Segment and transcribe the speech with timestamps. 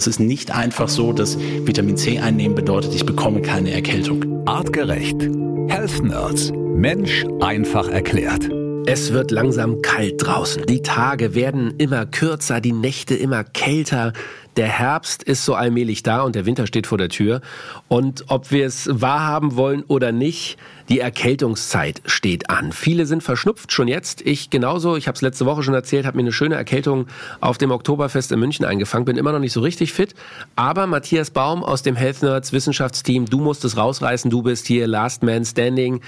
[0.00, 4.48] Es ist nicht einfach so, dass Vitamin C einnehmen bedeutet, ich bekomme keine Erkältung.
[4.48, 5.20] Artgerecht.
[5.68, 6.52] Health Nerds.
[6.54, 8.48] Mensch einfach erklärt.
[8.86, 10.64] Es wird langsam kalt draußen.
[10.64, 14.14] Die Tage werden immer kürzer, die Nächte immer kälter.
[14.56, 17.40] Der Herbst ist so allmählich da und der Winter steht vor der Tür.
[17.86, 20.58] Und ob wir es wahrhaben wollen oder nicht,
[20.88, 22.72] die Erkältungszeit steht an.
[22.72, 24.22] Viele sind verschnupft schon jetzt.
[24.26, 24.96] Ich genauso.
[24.96, 27.06] Ich habe es letzte Woche schon erzählt, habe mir eine schöne Erkältung
[27.40, 29.04] auf dem Oktoberfest in München eingefangen.
[29.04, 30.16] Bin immer noch nicht so richtig fit.
[30.56, 34.32] Aber Matthias Baum aus dem Health Nerds Wissenschaftsteam, du musst es rausreißen.
[34.32, 36.00] Du bist hier Last Man Standing.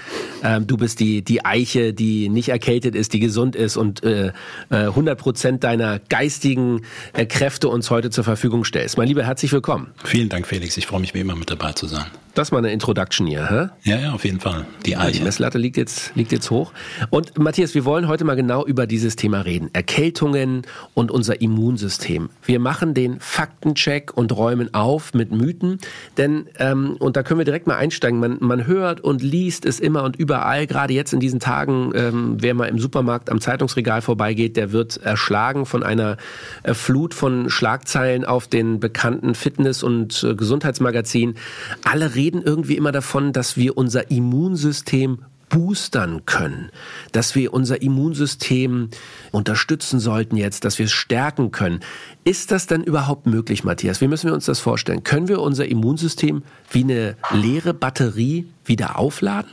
[0.43, 4.33] Ähm, du bist die, die Eiche, die nicht erkältet ist, die gesund ist und äh,
[4.69, 6.81] 100 äh, Prozent deiner geistigen
[7.13, 8.32] äh, Kräfte uns heute zur Verfügung
[8.63, 8.97] stellst.
[8.97, 9.93] Mein Lieber, herzlich willkommen.
[10.03, 10.77] Vielen Dank, Felix.
[10.77, 12.05] Ich freue mich wie immer mit dabei zu sein.
[12.35, 13.67] Das war eine Introduction hier, hä?
[13.83, 14.65] Ja, ja, auf jeden Fall.
[14.87, 15.19] Die Eiche.
[15.19, 16.73] Die Messlatte liegt jetzt, liegt jetzt hoch.
[17.11, 19.69] Und Matthias, wir wollen heute mal genau über dieses Thema reden.
[19.73, 20.63] Erkältungen
[20.95, 22.29] und unser Immunsystem.
[22.43, 25.77] Wir machen den Faktencheck und räumen auf mit Mythen.
[26.17, 29.79] Denn, ähm, und da können wir direkt mal einsteigen, man, man hört und liest es
[29.79, 34.01] immer und überall, gerade jetzt in diesen Tagen, ähm, wer mal im Supermarkt am Zeitungsregal
[34.01, 36.17] vorbeigeht, der wird erschlagen von einer
[36.63, 41.35] äh, Flut von Schlagzeilen auf den bekannten Fitness- und äh, Gesundheitsmagazinen.
[41.83, 46.71] Alle reden reden irgendwie immer davon, dass wir unser Immunsystem boostern können,
[47.11, 48.89] dass wir unser Immunsystem
[49.31, 51.81] unterstützen sollten jetzt, dass wir es stärken können.
[52.23, 54.01] Ist das denn überhaupt möglich, Matthias?
[54.01, 55.03] Wie müssen wir uns das vorstellen?
[55.03, 59.51] Können wir unser Immunsystem wie eine leere Batterie wieder aufladen?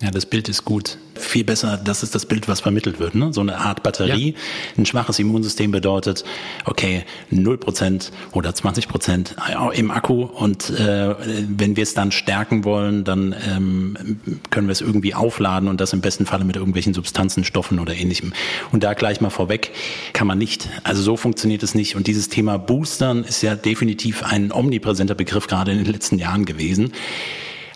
[0.00, 0.98] Ja, das Bild ist gut.
[1.14, 3.14] Viel besser, das ist das Bild, was vermittelt wird.
[3.14, 3.32] Ne?
[3.32, 4.30] So eine Art Batterie.
[4.30, 4.38] Ja.
[4.78, 6.24] Ein schwaches Immunsystem bedeutet,
[6.64, 10.22] okay, 0% oder 20% im Akku.
[10.22, 11.14] Und äh,
[11.48, 15.92] wenn wir es dann stärken wollen, dann ähm, können wir es irgendwie aufladen und das
[15.92, 18.32] im besten Falle mit irgendwelchen Substanzen, Stoffen oder ähnlichem.
[18.72, 19.72] Und da gleich mal vorweg,
[20.12, 20.68] kann man nicht.
[20.82, 21.96] Also so funktioniert es nicht.
[21.96, 26.44] Und dieses Thema Boostern ist ja definitiv ein omnipräsenter Begriff gerade in den letzten Jahren
[26.44, 26.92] gewesen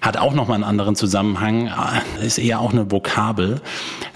[0.02, 1.70] hat auch nochmal einen anderen Zusammenhang,
[2.20, 3.60] ist eher auch eine Vokabel.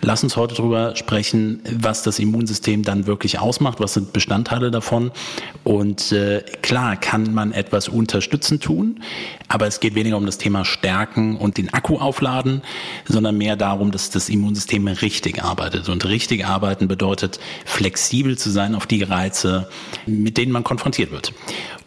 [0.02, 5.10] Lass uns heute darüber sprechen, was das Immunsystem dann wirklich ausmacht, was sind Bestandteile davon.
[5.64, 9.02] Und äh, klar kann man etwas unterstützen tun,
[9.48, 12.62] aber es geht weniger um das Thema Stärken und den Akku aufladen,
[13.06, 15.88] sondern mehr darum, dass das Immunsystem richtig arbeitet.
[15.88, 19.68] Und richtig arbeiten bedeutet, flexibel zu sein auf die Reize,
[20.06, 21.32] mit denen man konfrontiert wird.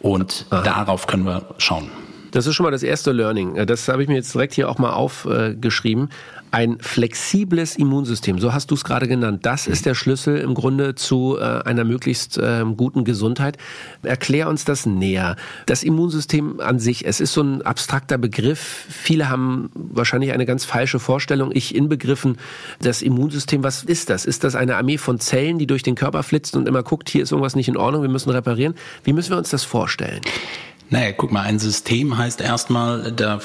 [0.00, 0.62] Und Aha.
[0.62, 1.90] darauf können wir schauen.
[2.34, 3.54] Das ist schon mal das erste Learning.
[3.54, 6.08] Äh, das habe ich mir jetzt direkt hier auch mal aufgeschrieben.
[6.50, 10.94] Ein flexibles Immunsystem, so hast du es gerade genannt, das ist der Schlüssel im Grunde
[10.94, 13.56] zu äh, einer möglichst ähm, guten Gesundheit.
[14.02, 15.36] Erklär uns das näher.
[15.66, 18.86] Das Immunsystem an sich, es ist so ein abstrakter Begriff.
[18.88, 21.50] Viele haben wahrscheinlich eine ganz falsche Vorstellung.
[21.52, 22.38] Ich inbegriffen
[22.80, 24.24] das Immunsystem, was ist das?
[24.24, 27.22] Ist das eine Armee von Zellen, die durch den Körper flitzt und immer guckt, hier
[27.22, 28.74] ist irgendwas nicht in Ordnung, wir müssen reparieren?
[29.04, 30.20] Wie müssen wir uns das vorstellen?
[30.90, 33.40] Naja, guck mal, ein System heißt erstmal, da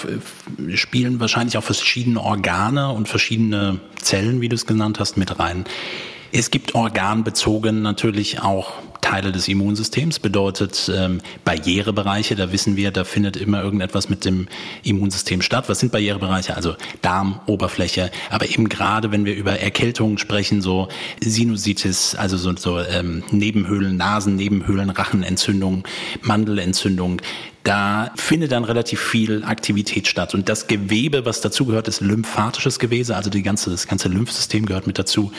[0.74, 5.66] spielen wahrscheinlich auch verschiedene Organe und verschiedene Zellen, wie du es genannt hast, mit rein.
[6.32, 13.04] Es gibt organbezogen natürlich auch Teile des Immunsystems, bedeutet ähm, Barrierebereiche, da wissen wir, da
[13.04, 14.48] findet immer irgendetwas mit dem
[14.84, 15.70] Immunsystem statt.
[15.70, 16.56] Was sind Barrierebereiche?
[16.56, 20.90] Also Darm, Oberfläche, aber eben gerade, wenn wir über Erkältungen sprechen, so
[21.22, 25.84] Sinusitis, also so, so ähm, Nebenhöhlen, Nasen, Nebenhöhlen, Rachenentzündung,
[26.22, 27.22] Mandelentzündung,
[27.64, 30.34] da findet dann relativ viel Aktivität statt.
[30.34, 34.88] Und das Gewebe, was dazugehört, ist lymphatisches Gewebe, also die ganze, das ganze Lymphsystem gehört
[34.88, 35.32] mit dazu.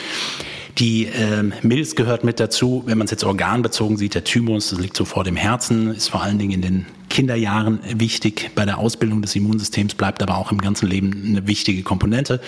[0.77, 4.79] Die ähm, Milz gehört mit dazu, wenn man es jetzt organbezogen sieht, der Thymus, das
[4.79, 8.77] liegt so vor dem Herzen, ist vor allen Dingen in den Kinderjahren wichtig bei der
[8.77, 12.39] Ausbildung des Immunsystems, bleibt aber auch im ganzen Leben eine wichtige Komponente.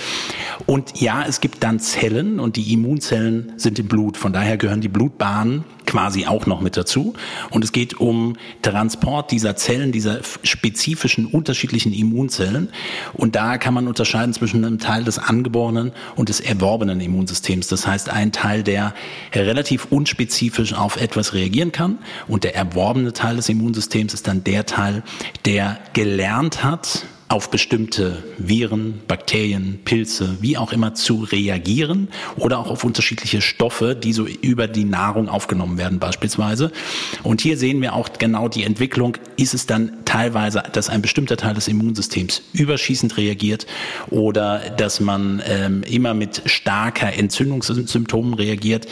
[0.66, 4.16] Und ja, es gibt dann Zellen und die Immunzellen sind im Blut.
[4.16, 7.14] Von daher gehören die Blutbahnen quasi auch noch mit dazu.
[7.52, 12.70] Und es geht um Transport dieser Zellen, dieser spezifischen unterschiedlichen Immunzellen.
[13.14, 17.68] Und da kann man unterscheiden zwischen einem Teil des angeborenen und des erworbenen Immunsystems.
[17.68, 18.96] Das heißt, ein Teil, der
[19.36, 22.00] relativ unspezifisch auf etwas reagieren kann.
[22.28, 25.04] Und der erworbene Teil des Immunsystems ist dann der Teil,
[25.46, 32.70] der gelernt hat, auf bestimmte Viren, Bakterien, Pilze, wie auch immer zu reagieren oder auch
[32.70, 36.72] auf unterschiedliche Stoffe, die so über die Nahrung aufgenommen werden beispielsweise.
[37.24, 39.18] Und hier sehen wir auch genau die Entwicklung.
[39.36, 43.66] Ist es dann teilweise, dass ein bestimmter Teil des Immunsystems überschießend reagiert
[44.12, 48.86] oder dass man ähm, immer mit starker Entzündungssymptomen reagiert.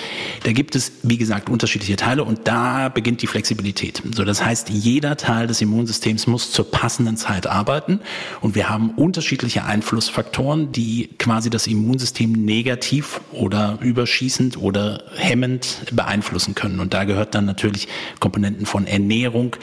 [0.46, 4.02] Da gibt es, wie gesagt, unterschiedliche Teile und da beginnt die Flexibilität.
[4.16, 8.00] So, das heißt, jeder Teil des Immunsystems muss zur passenden Zeit arbeiten
[8.40, 16.56] Und wir haben unterschiedliche Einflussfaktoren, die quasi das Immunsystem negativ oder überschießend oder hemmend beeinflussen
[16.56, 16.80] können.
[16.80, 17.88] Und da gehört dann natürlich
[18.20, 19.56] Komponenten von Ernährung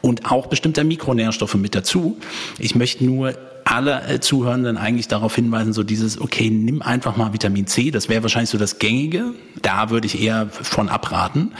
[0.00, 2.16] und auch bestimmter Mikronährstoffe mit dazu.
[2.58, 3.34] Ich möchte nur
[3.64, 8.08] alle äh, Zuhörenden eigentlich darauf hinweisen, so dieses, okay, nimm einfach mal Vitamin C, das
[8.08, 9.32] wäre wahrscheinlich so das Gängige.
[9.62, 11.52] Da würde ich eher von abraten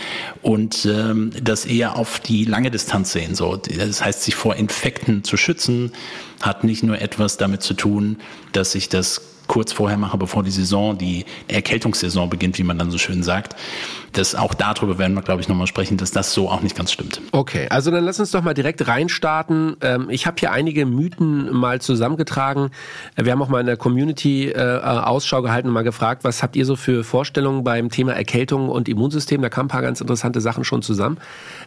[0.42, 3.34] und ähm, das eher auf die lange Distanz sehen.
[3.34, 5.92] So, das heißt, sich vor Infekten zu schützen,
[6.40, 8.18] hat nicht nur etwas damit zu tun,
[8.52, 12.90] dass ich das kurz vorher mache, bevor die Saison, die Erkältungssaison beginnt, wie man dann
[12.90, 13.56] so schön sagt.
[14.14, 16.92] Das auch darüber werden wir, glaube ich, nochmal sprechen, dass das so auch nicht ganz
[16.92, 17.20] stimmt.
[17.32, 19.76] Okay, also dann lass uns doch mal direkt reinstarten.
[19.80, 22.70] Ähm, ich habe hier einige Mythen mal zusammengetragen.
[23.16, 26.54] Wir haben auch mal in der Community äh, Ausschau gehalten und mal gefragt, was habt
[26.54, 29.42] ihr so für Vorstellungen beim Thema Erkältung und Immunsystem?
[29.42, 31.18] Da kamen ein paar ganz interessante Sachen schon zusammen.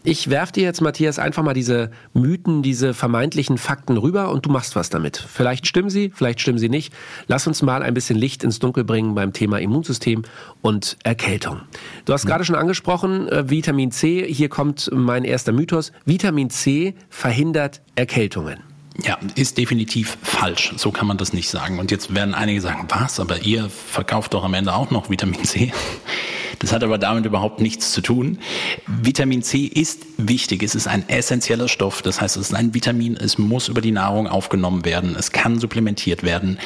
[0.03, 4.49] Ich werf dir jetzt, Matthias, einfach mal diese Mythen, diese vermeintlichen Fakten rüber und du
[4.49, 5.17] machst was damit.
[5.17, 6.93] Vielleicht stimmen sie, vielleicht stimmen sie nicht.
[7.27, 10.23] Lass uns mal ein bisschen Licht ins Dunkel bringen beim Thema Immunsystem
[10.61, 11.61] und Erkältung.
[12.05, 14.25] Du hast gerade schon angesprochen, äh, Vitamin C.
[14.31, 15.91] Hier kommt mein erster Mythos.
[16.05, 18.59] Vitamin C verhindert Erkältungen.
[19.03, 20.73] Ja, ist definitiv falsch.
[20.77, 21.77] So kann man das nicht sagen.
[21.77, 23.19] Und jetzt werden einige sagen, was?
[23.19, 25.71] Aber ihr verkauft doch am Ende auch noch Vitamin C.
[26.59, 28.39] Das hat aber damit überhaupt nichts zu tun.
[28.87, 30.63] Vitamin C ist wichtig.
[30.63, 32.01] Es ist ein essentieller Stoff.
[32.01, 33.15] Das heißt, es ist ein Vitamin.
[33.15, 35.15] Es muss über die Nahrung aufgenommen werden.
[35.17, 36.57] Es kann supplementiert werden.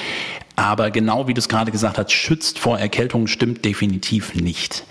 [0.55, 4.85] Aber genau wie du es gerade gesagt hast, schützt vor Erkältung stimmt definitiv nicht.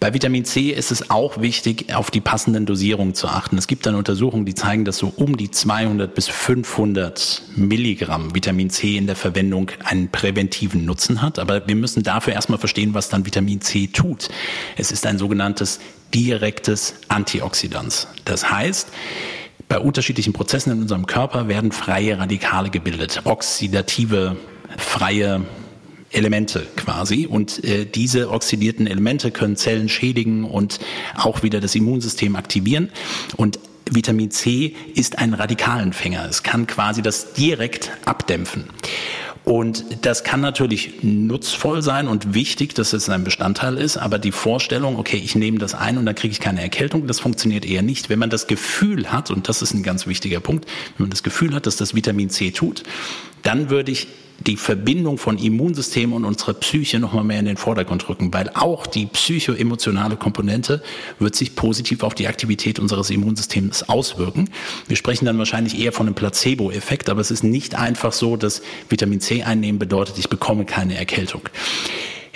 [0.00, 3.58] Bei Vitamin C ist es auch wichtig, auf die passenden Dosierungen zu achten.
[3.58, 8.70] Es gibt dann Untersuchungen, die zeigen, dass so um die 200 bis 500 Milligramm Vitamin
[8.70, 11.40] C in der Verwendung einen präventiven Nutzen hat.
[11.40, 14.28] Aber wir müssen dafür erstmal verstehen, was dann Vitamin C tut.
[14.76, 15.80] Es ist ein sogenanntes
[16.14, 18.06] direktes Antioxidant.
[18.24, 18.88] Das heißt,
[19.68, 24.36] bei unterschiedlichen Prozessen in unserem Körper werden freie Radikale gebildet, oxidative
[24.76, 25.44] freie
[26.10, 27.26] Elemente quasi.
[27.26, 30.80] Und äh, diese oxidierten Elemente können Zellen schädigen und
[31.16, 32.90] auch wieder das Immunsystem aktivieren.
[33.36, 33.58] Und
[33.90, 36.26] Vitamin C ist ein Radikalenfänger.
[36.28, 38.64] Es kann quasi das direkt abdämpfen.
[39.44, 44.32] Und das kann natürlich nutzvoll sein und wichtig, dass es ein Bestandteil ist, aber die
[44.32, 47.80] Vorstellung, okay, ich nehme das ein und dann kriege ich keine Erkältung, das funktioniert eher
[47.80, 48.10] nicht.
[48.10, 50.66] Wenn man das Gefühl hat, und das ist ein ganz wichtiger Punkt,
[50.98, 52.82] wenn man das Gefühl hat, dass das Vitamin C tut,
[53.42, 54.08] dann würde ich
[54.46, 58.50] die Verbindung von Immunsystem und unserer Psyche noch mal mehr in den Vordergrund rücken, weil
[58.54, 60.82] auch die psychoemotionale Komponente
[61.18, 64.50] wird sich positiv auf die Aktivität unseres Immunsystems auswirken.
[64.86, 68.62] Wir sprechen dann wahrscheinlich eher von einem Placebo-Effekt, aber es ist nicht einfach so, dass
[68.88, 71.42] Vitamin C einnehmen bedeutet, ich bekomme keine Erkältung.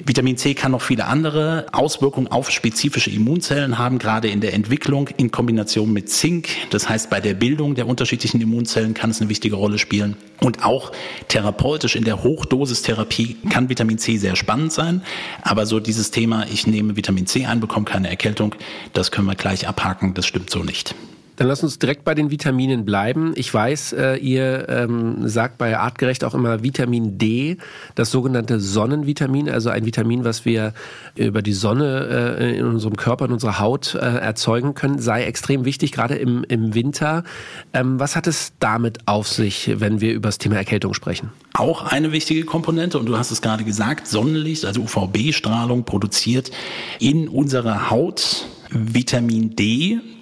[0.05, 5.09] Vitamin C kann noch viele andere Auswirkungen auf spezifische Immunzellen haben, gerade in der Entwicklung
[5.17, 6.49] in Kombination mit Zink.
[6.71, 10.17] Das heißt, bei der Bildung der unterschiedlichen Immunzellen kann es eine wichtige Rolle spielen.
[10.41, 10.93] Und auch
[11.29, 15.03] therapeutisch in der Hochdosistherapie kann Vitamin C sehr spannend sein.
[15.43, 18.55] Aber so dieses Thema, ich nehme Vitamin C ein, bekomme keine Erkältung,
[18.93, 20.15] das können wir gleich abhaken.
[20.15, 20.97] Das stimmt so nicht.
[21.43, 23.33] Dann lass uns direkt bei den Vitaminen bleiben.
[23.35, 27.56] Ich weiß, äh, ihr ähm, sagt bei Artgerecht auch immer Vitamin D,
[27.97, 30.73] das sogenannte Sonnenvitamin, also ein Vitamin, was wir
[31.17, 35.65] über die Sonne äh, in unserem Körper, in unserer Haut äh, erzeugen können, sei extrem
[35.65, 37.25] wichtig, gerade im, im Winter.
[37.73, 41.31] Ähm, was hat es damit auf sich, wenn wir über das Thema Erkältung sprechen?
[41.55, 46.53] Auch eine wichtige Komponente, und du hast es gerade gesagt, Sonnenlicht, also UVB-Strahlung produziert
[47.00, 49.56] in unserer Haut Vitamin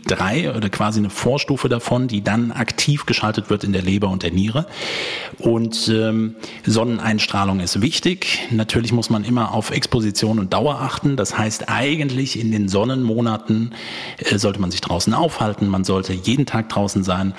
[0.09, 4.23] D3 oder quasi eine Vorstufe davon, die dann aktiv geschaltet wird in der Leber und
[4.23, 4.67] der Niere.
[5.39, 8.41] Und ähm, Sonneneinstrahlung ist wichtig.
[8.51, 11.17] Natürlich muss man immer auf Exposition und Dauer achten.
[11.17, 13.75] Das heißt, eigentlich in den Sonnenmonaten
[14.19, 15.69] äh, sollte man sich draußen aufhalten.
[15.69, 17.35] Man sollte jeden Tag draußen sein.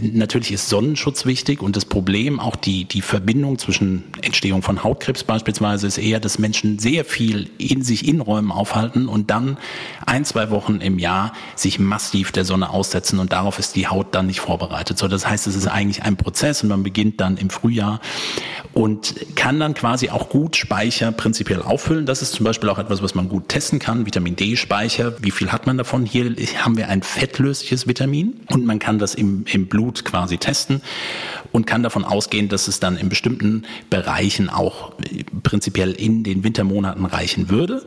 [0.00, 5.24] Natürlich ist Sonnenschutz wichtig und das Problem, auch die, die Verbindung zwischen Entstehung von Hautkrebs
[5.24, 9.58] beispielsweise, ist eher, dass Menschen sehr viel in sich in Räumen aufhalten und dann
[10.06, 14.14] ein, zwei Wochen im Jahr sich massiv der Sonne aussetzen und darauf ist die Haut
[14.14, 14.96] dann nicht vorbereitet.
[14.96, 18.00] So, das heißt, es ist eigentlich ein Prozess und man beginnt dann im Frühjahr
[18.72, 22.06] und kann dann quasi auch gut Speicher prinzipiell auffüllen.
[22.06, 24.06] Das ist zum Beispiel auch etwas, was man gut testen kann.
[24.06, 26.06] Vitamin D-Speicher, wie viel hat man davon?
[26.06, 30.80] Hier haben wir ein fettlösliches Vitamin und man kann das im, im Blut quasi testen
[31.50, 34.92] und kann davon ausgehen, dass es dann in bestimmten Bereichen auch
[35.42, 37.84] prinzipiell in den Wintermonaten reichen würde.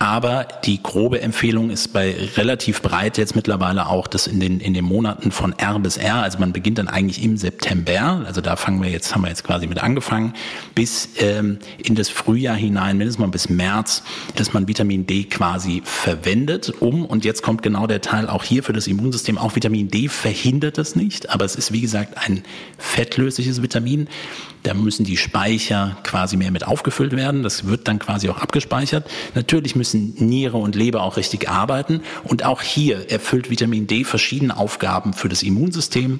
[0.00, 4.74] Aber die grobe Empfehlung ist bei relativ breit jetzt mittlerweile auch, dass in den, in
[4.74, 8.56] den Monaten von R bis R, also man beginnt dann eigentlich im September, also da
[8.56, 10.34] fangen wir jetzt, haben wir jetzt quasi mit angefangen,
[10.74, 14.02] bis ähm, in das Frühjahr hinein, mindestens mal bis März,
[14.34, 18.64] dass man Vitamin D quasi verwendet, um, und jetzt kommt genau der Teil auch hier
[18.64, 22.42] für das Immunsystem, auch Vitamin D verhindert das nicht, aber es ist wie gesagt ein
[22.78, 24.08] fettlösliches Vitamin.
[24.66, 27.44] Da müssen die Speicher quasi mehr mit aufgefüllt werden.
[27.44, 29.08] Das wird dann quasi auch abgespeichert.
[29.36, 32.00] Natürlich müssen Niere und Leber auch richtig arbeiten.
[32.24, 36.18] Und auch hier erfüllt Vitamin D verschiedene Aufgaben für das Immunsystem.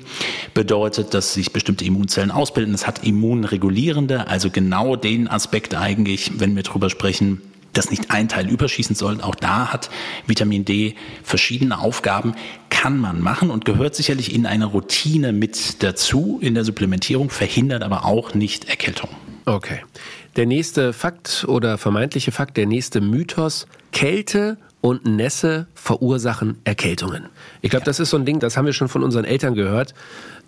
[0.55, 2.73] Bedeutet, dass sich bestimmte Immunzellen ausbilden.
[2.73, 7.43] Es hat immunregulierende, also genau den Aspekt eigentlich, wenn wir darüber sprechen,
[7.77, 9.21] dass nicht ein Teil überschießen soll.
[9.21, 9.91] Auch da hat
[10.27, 12.35] Vitamin D verschiedene Aufgaben,
[12.71, 17.83] kann man machen und gehört sicherlich in eine Routine mit dazu in der Supplementierung, verhindert
[17.83, 19.11] aber auch nicht Erkältung.
[19.45, 19.81] Okay.
[20.37, 27.25] Der nächste Fakt oder vermeintliche Fakt, der nächste Mythos, Kälte und Nässe verursachen Erkältungen.
[27.61, 29.95] Ich glaube, das ist so ein Ding, das haben wir schon von unseren Eltern gehört.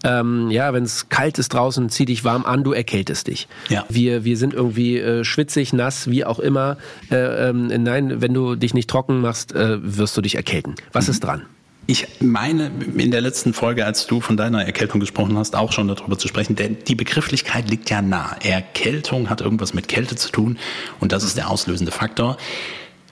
[0.05, 3.49] Ähm, ja, wenn es kalt ist draußen, zieh dich warm an, du erkältest dich.
[3.69, 3.85] Ja.
[3.89, 6.77] Wir, wir sind irgendwie äh, schwitzig, nass, wie auch immer.
[7.11, 10.77] Äh, ähm, nein, wenn du dich nicht trocken machst, äh, wirst du dich erkälten.
[10.93, 11.11] Was mhm.
[11.11, 11.43] ist dran?
[11.89, 15.89] Ich meine, in der letzten Folge, als du von deiner Erkältung gesprochen hast, auch schon
[15.89, 18.37] darüber zu sprechen, denn die Begrifflichkeit liegt ja nah.
[18.41, 20.59] Erkältung hat irgendwas mit Kälte zu tun
[21.01, 22.37] und das ist der auslösende Faktor.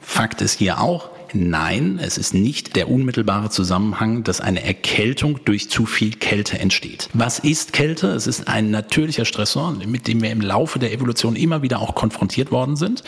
[0.00, 5.68] Fakt ist hier auch, Nein, es ist nicht der unmittelbare Zusammenhang, dass eine Erkältung durch
[5.70, 7.08] zu viel Kälte entsteht.
[7.12, 8.08] Was ist Kälte?
[8.08, 11.94] Es ist ein natürlicher Stressor, mit dem wir im Laufe der Evolution immer wieder auch
[11.94, 13.02] konfrontiert worden sind.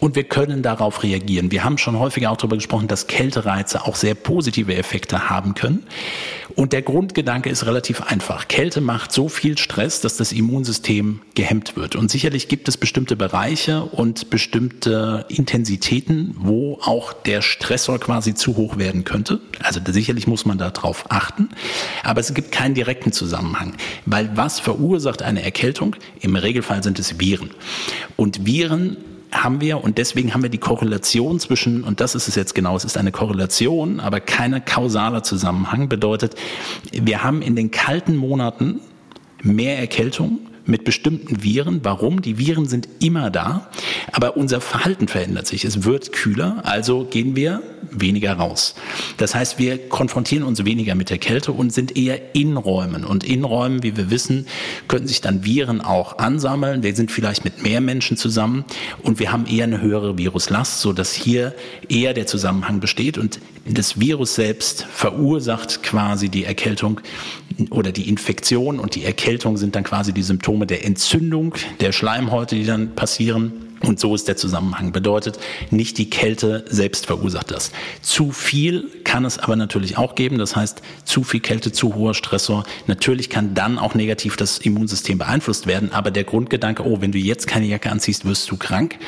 [0.00, 1.50] Und wir können darauf reagieren.
[1.50, 5.84] Wir haben schon häufiger auch darüber gesprochen, dass Kältereize auch sehr positive Effekte haben können.
[6.56, 8.46] Und der Grundgedanke ist relativ einfach.
[8.46, 11.96] Kälte macht so viel Stress, dass das Immunsystem gehemmt wird.
[11.96, 18.56] Und sicherlich gibt es bestimmte Bereiche und bestimmte Intensitäten, wo auch der Stressor quasi zu
[18.56, 19.40] hoch werden könnte.
[19.60, 21.48] Also sicherlich muss man darauf achten.
[22.04, 23.74] Aber es gibt keinen direkten Zusammenhang.
[24.06, 25.96] Weil was verursacht eine Erkältung?
[26.20, 27.50] Im Regelfall sind es Viren.
[28.16, 28.96] Und Viren
[29.42, 32.76] haben wir und deswegen haben wir die Korrelation zwischen, und das ist es jetzt genau,
[32.76, 36.34] es ist eine Korrelation, aber keine kausaler Zusammenhang, bedeutet,
[36.92, 38.80] wir haben in den kalten Monaten
[39.42, 41.80] mehr Erkältung mit bestimmten Viren.
[41.82, 42.22] Warum?
[42.22, 43.70] Die Viren sind immer da,
[44.12, 45.64] aber unser Verhalten verändert sich.
[45.64, 48.74] Es wird kühler, also gehen wir weniger raus.
[49.18, 53.04] Das heißt, wir konfrontieren uns weniger mit der Kälte und sind eher in Räumen.
[53.04, 54.46] Und in Räumen, wie wir wissen,
[54.88, 56.82] können sich dann Viren auch ansammeln.
[56.82, 58.64] Wir sind vielleicht mit mehr Menschen zusammen
[59.02, 61.54] und wir haben eher eine höhere Viruslast, so dass hier
[61.88, 67.00] eher der Zusammenhang besteht und das Virus selbst verursacht quasi die Erkältung
[67.70, 72.56] oder die Infektion und die Erkältung sind dann quasi die Symptome der Entzündung der Schleimhäute,
[72.56, 73.52] die dann passieren.
[73.80, 74.92] Und so ist der Zusammenhang.
[74.92, 75.38] Bedeutet,
[75.70, 77.70] nicht die Kälte selbst verursacht das.
[78.00, 80.38] Zu viel kann es aber natürlich auch geben.
[80.38, 82.64] Das heißt, zu viel Kälte, zu hoher Stressor.
[82.86, 85.92] Natürlich kann dann auch negativ das Immunsystem beeinflusst werden.
[85.92, 88.98] Aber der Grundgedanke, oh, wenn du jetzt keine Jacke anziehst, wirst du krank,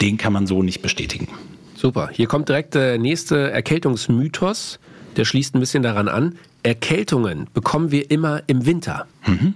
[0.00, 1.28] den kann man so nicht bestätigen.
[1.76, 2.08] Super.
[2.12, 4.78] Hier kommt direkt der nächste Erkältungsmythos.
[5.16, 6.36] Der schließt ein bisschen daran an.
[6.62, 9.06] Erkältungen bekommen wir immer im Winter.
[9.26, 9.54] Mhm.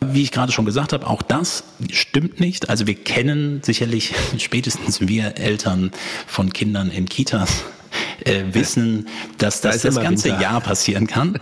[0.00, 2.70] Wie ich gerade schon gesagt habe, auch das stimmt nicht.
[2.70, 5.90] Also wir kennen sicherlich spätestens wir Eltern
[6.26, 7.64] von Kindern in Kitas
[8.26, 9.06] äh, wissen,
[9.38, 10.42] dass das da das ganze Winter.
[10.42, 11.38] Jahr passieren kann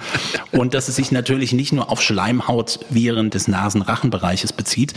[0.53, 4.95] und dass es sich natürlich nicht nur auf Schleimhautviren des Nasenrachenbereiches bezieht.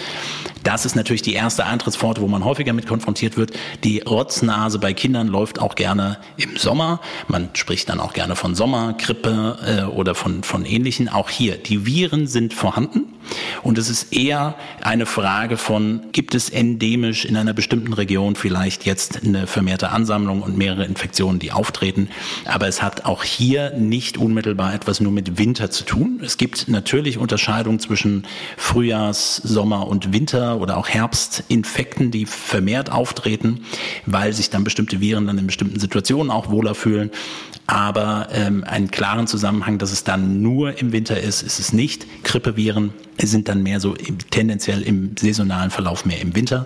[0.64, 3.52] Das ist natürlich die erste Eintrittspforte, wo man häufiger mit konfrontiert wird.
[3.84, 7.02] Die Rotznase bei Kindern läuft auch gerne im Sommer.
[7.28, 11.10] Man spricht dann auch gerne von Sommergrippe äh, oder von, von ähnlichen.
[11.10, 13.14] Auch hier, die Viren sind vorhanden.
[13.62, 18.86] Und es ist eher eine Frage von, gibt es endemisch in einer bestimmten Region vielleicht
[18.86, 21.73] jetzt eine vermehrte Ansammlung und mehrere Infektionen, die auftreten.
[22.46, 26.22] Aber es hat auch hier nicht unmittelbar etwas nur mit Winter zu tun.
[26.24, 28.26] Es gibt natürlich Unterscheidungen zwischen
[28.58, 33.66] Frühjahrs-, Sommer- und Winter- oder auch Herbstinfekten, die vermehrt auftreten,
[34.06, 37.12] weil sich dann bestimmte Viren dann in bestimmten Situationen auch wohler fühlen.
[37.66, 42.06] Aber ähm, einen klaren Zusammenhang, dass es dann nur im Winter ist, ist es nicht.
[42.24, 46.66] Grippeviren sind dann mehr so im, tendenziell im saisonalen Verlauf mehr im Winter.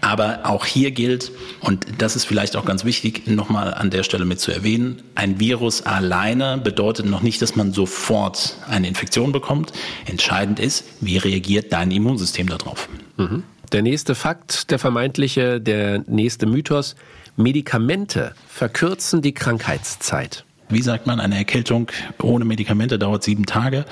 [0.00, 4.24] Aber auch hier gilt, und das ist vielleicht auch ganz wichtig, nochmal an der Stelle
[4.24, 9.72] mit zu erwähnen, ein Virus alleine bedeutet noch nicht, dass man sofort eine Infektion bekommt.
[10.06, 12.88] Entscheidend ist, wie reagiert dein Immunsystem darauf.
[13.16, 13.42] Mhm.
[13.72, 16.96] Der nächste Fakt, der vermeintliche, der nächste Mythos,
[17.36, 20.44] Medikamente verkürzen die Krankheitszeit.
[20.68, 21.88] Wie sagt man, eine Erkältung
[22.22, 23.84] ohne Medikamente dauert sieben Tage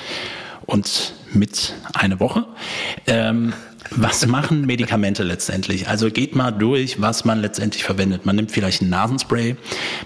[0.68, 2.46] und mit eine Woche.
[3.06, 3.54] Ähm,
[3.90, 5.88] Was machen Medikamente letztendlich?
[5.88, 8.26] Also geht mal durch, was man letztendlich verwendet.
[8.26, 9.56] Man nimmt vielleicht ein Nasenspray,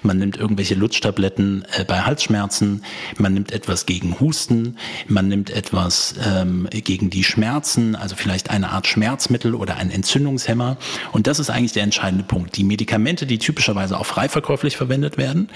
[0.03, 2.85] man nimmt irgendwelche Lutschtabletten äh, bei Halsschmerzen,
[3.19, 4.77] man nimmt etwas gegen Husten,
[5.09, 10.77] man nimmt etwas ähm, gegen die Schmerzen, also vielleicht eine Art Schmerzmittel oder ein Entzündungshemmer.
[11.11, 12.57] Und das ist eigentlich der entscheidende Punkt.
[12.57, 15.49] Die Medikamente, die typischerweise auch freiverkäuflich verwendet werden,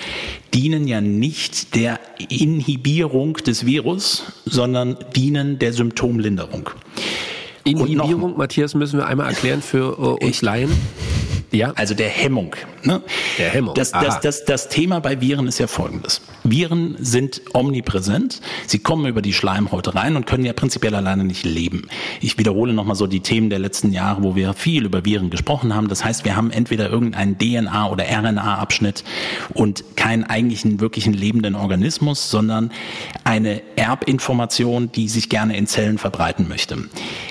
[0.52, 6.70] dienen ja nicht der Inhibierung des Virus, sondern dienen der Symptomlinderung.
[7.66, 10.70] Inhibierung, Matthias, müssen wir einmal erklären für äh, uns Laien.
[11.52, 11.72] Ja.
[11.76, 12.54] Also der Hemmung.
[12.82, 13.02] Ne?
[13.38, 13.74] Der Hemmung.
[13.74, 16.20] Das, das, das, das Thema bei Viren ist ja folgendes.
[16.44, 18.40] Viren sind omnipräsent.
[18.66, 21.88] Sie kommen über die Schleimhäute rein und können ja prinzipiell alleine nicht leben.
[22.20, 25.74] Ich wiederhole nochmal so die Themen der letzten Jahre, wo wir viel über Viren gesprochen
[25.74, 25.88] haben.
[25.88, 29.04] Das heißt, wir haben entweder irgendeinen DNA- oder RNA-Abschnitt
[29.54, 32.70] und keinen eigentlichen, wirklichen lebenden Organismus, sondern
[33.24, 36.76] eine Erbinformation, die sich gerne in Zellen verbreiten möchte.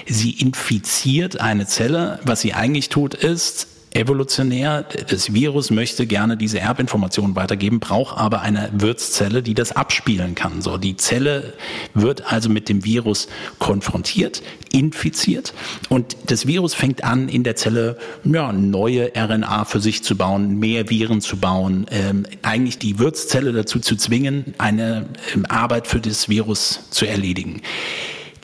[0.06, 2.20] Sie infiziert eine Zelle.
[2.24, 8.42] Was sie eigentlich tut, ist, evolutionär, das Virus möchte gerne diese Erbinformationen weitergeben, braucht aber
[8.42, 10.62] eine Wirtszelle, die das abspielen kann.
[10.62, 11.54] So, die Zelle
[11.94, 15.54] wird also mit dem Virus konfrontiert, infiziert
[15.88, 20.60] und das Virus fängt an, in der Zelle ja, neue RNA für sich zu bauen,
[20.60, 26.02] mehr Viren zu bauen, ähm, eigentlich die Wirtszelle dazu zu zwingen, eine ähm, Arbeit für
[26.02, 27.62] das Virus zu erledigen.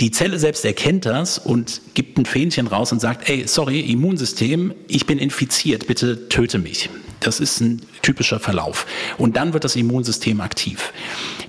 [0.01, 4.73] Die Zelle selbst erkennt das und gibt ein Fähnchen raus und sagt, ey, sorry, Immunsystem,
[4.87, 6.89] ich bin infiziert, bitte töte mich.
[7.19, 8.85] Das ist ein typischer Verlauf.
[9.17, 10.93] Und dann wird das Immunsystem aktiv.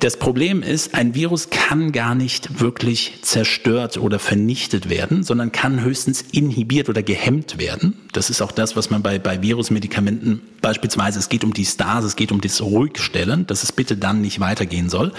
[0.01, 5.83] Das Problem ist, ein Virus kann gar nicht wirklich zerstört oder vernichtet werden, sondern kann
[5.83, 7.99] höchstens inhibiert oder gehemmt werden.
[8.13, 12.07] Das ist auch das, was man bei, bei Virusmedikamenten beispielsweise, es geht um die Stase,
[12.07, 15.13] es geht um das Ruhigstellen, dass es bitte dann nicht weitergehen soll.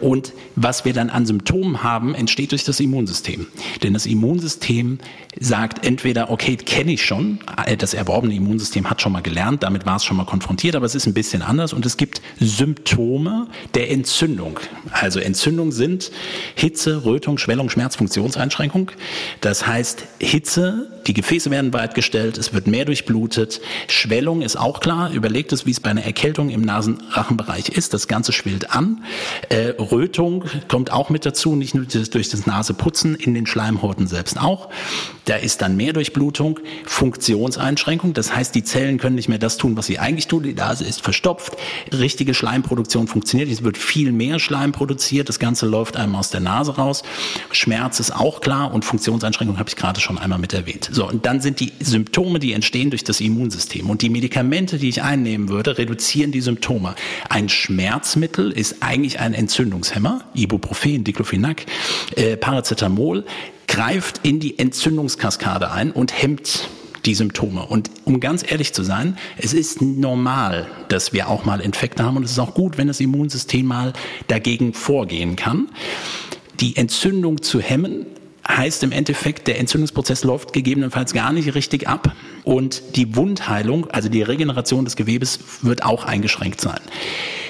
[0.00, 3.46] Und was wir dann an Symptomen haben, entsteht durch das Immunsystem.
[3.82, 4.98] Denn das Immunsystem
[5.38, 9.86] sagt entweder, okay, kenne ich schon, äh, das erworbene Immunsystem hat schon mal gelernt, damit
[9.86, 13.46] war es schon mal konfrontiert, aber es ist ein bisschen anders und es gibt Symptome
[13.74, 14.58] der Entzündung.
[14.92, 16.10] Also Entzündung sind
[16.54, 18.90] Hitze, Rötung, Schwellung, Schmerz, Funktionseinschränkung.
[19.40, 23.60] Das heißt Hitze, die Gefäße werden weitgestellt, es wird mehr durchblutet.
[23.88, 25.10] Schwellung ist auch klar.
[25.12, 27.94] Überlegt es, wie es bei einer Erkältung im Nasenrachenbereich ist.
[27.94, 29.02] Das Ganze schwillt an.
[29.48, 34.38] Äh, Rötung kommt auch mit dazu, nicht nur durch das Naseputzen, in den Schleimhäuten selbst
[34.38, 34.68] auch.
[35.30, 38.14] Da ist dann mehr Durchblutung, Funktionseinschränkung.
[38.14, 40.42] Das heißt, die Zellen können nicht mehr das tun, was sie eigentlich tun.
[40.42, 41.56] Die Nase ist verstopft.
[41.92, 43.48] Richtige Schleimproduktion funktioniert.
[43.48, 45.28] Es wird viel mehr Schleim produziert.
[45.28, 47.04] Das Ganze läuft einem aus der Nase raus.
[47.52, 50.90] Schmerz ist auch klar und Funktionseinschränkung habe ich gerade schon einmal mit erwähnt.
[50.90, 53.88] So, und dann sind die Symptome, die entstehen durch das Immunsystem.
[53.88, 56.96] Und die Medikamente, die ich einnehmen würde, reduzieren die Symptome.
[57.28, 60.24] Ein Schmerzmittel ist eigentlich ein Entzündungshemmer.
[60.34, 61.66] Ibuprofen, Diclofenac,
[62.16, 63.24] äh, Paracetamol
[63.70, 66.68] greift in die Entzündungskaskade ein und hemmt
[67.06, 67.64] die Symptome.
[67.64, 72.16] Und um ganz ehrlich zu sein, es ist normal, dass wir auch mal Infekte haben
[72.16, 73.92] und es ist auch gut, wenn das Immunsystem mal
[74.26, 75.68] dagegen vorgehen kann.
[76.58, 78.06] Die Entzündung zu hemmen
[78.46, 84.08] heißt im Endeffekt, der Entzündungsprozess läuft gegebenenfalls gar nicht richtig ab und die Wundheilung, also
[84.08, 86.80] die Regeneration des Gewebes, wird auch eingeschränkt sein.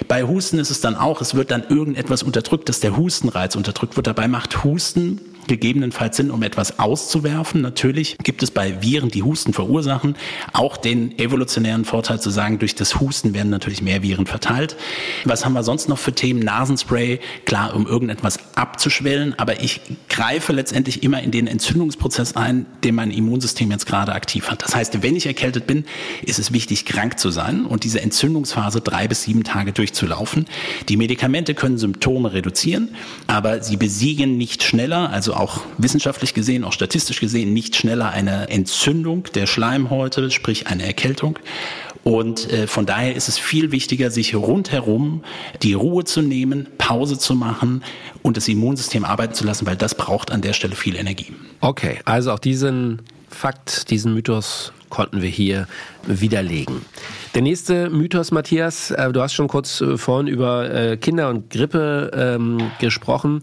[0.07, 3.97] Bei Husten ist es dann auch, es wird dann irgendetwas unterdrückt, dass der Hustenreiz unterdrückt
[3.97, 4.07] wird.
[4.07, 7.61] Dabei macht Husten gegebenenfalls Sinn, um etwas auszuwerfen.
[7.61, 10.15] Natürlich gibt es bei Viren, die Husten verursachen,
[10.53, 14.77] auch den evolutionären Vorteil zu sagen, durch das Husten werden natürlich mehr Viren verteilt.
[15.25, 16.41] Was haben wir sonst noch für Themen?
[16.41, 22.95] Nasenspray, klar, um irgendetwas abzuschwellen, aber ich greife letztendlich immer in den Entzündungsprozess ein, den
[22.95, 24.63] mein Immunsystem jetzt gerade aktiv hat.
[24.63, 25.85] Das heißt, wenn ich erkältet bin,
[26.23, 30.47] ist es wichtig, krank zu sein und diese Entzündungsphase drei bis sieben Tage durchzulaufen.
[30.89, 32.95] Die Medikamente können Symptome reduzieren,
[33.27, 38.49] aber sie besiegen nicht schneller, also auch wissenschaftlich gesehen, auch statistisch gesehen nicht schneller eine
[38.51, 41.39] Entzündung der Schleimhäute, sprich eine Erkältung.
[42.03, 45.23] Und äh, von daher ist es viel wichtiger, sich rundherum
[45.63, 47.83] die Ruhe zu nehmen, Pause zu machen
[48.23, 51.33] und das Immunsystem arbeiten zu lassen, weil das braucht an der Stelle viel Energie.
[51.61, 55.67] Okay, also auch diesen Fakt, diesen Mythos konnten wir hier
[56.07, 56.83] widerlegen.
[57.35, 61.49] Der nächste Mythos, Matthias, äh, du hast schon kurz äh, vorhin über äh, Kinder und
[61.49, 63.43] Grippe ähm, gesprochen.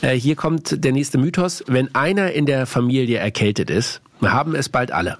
[0.00, 1.64] Hier kommt der nächste Mythos.
[1.66, 5.18] Wenn einer in der Familie erkältet ist, haben es bald alle.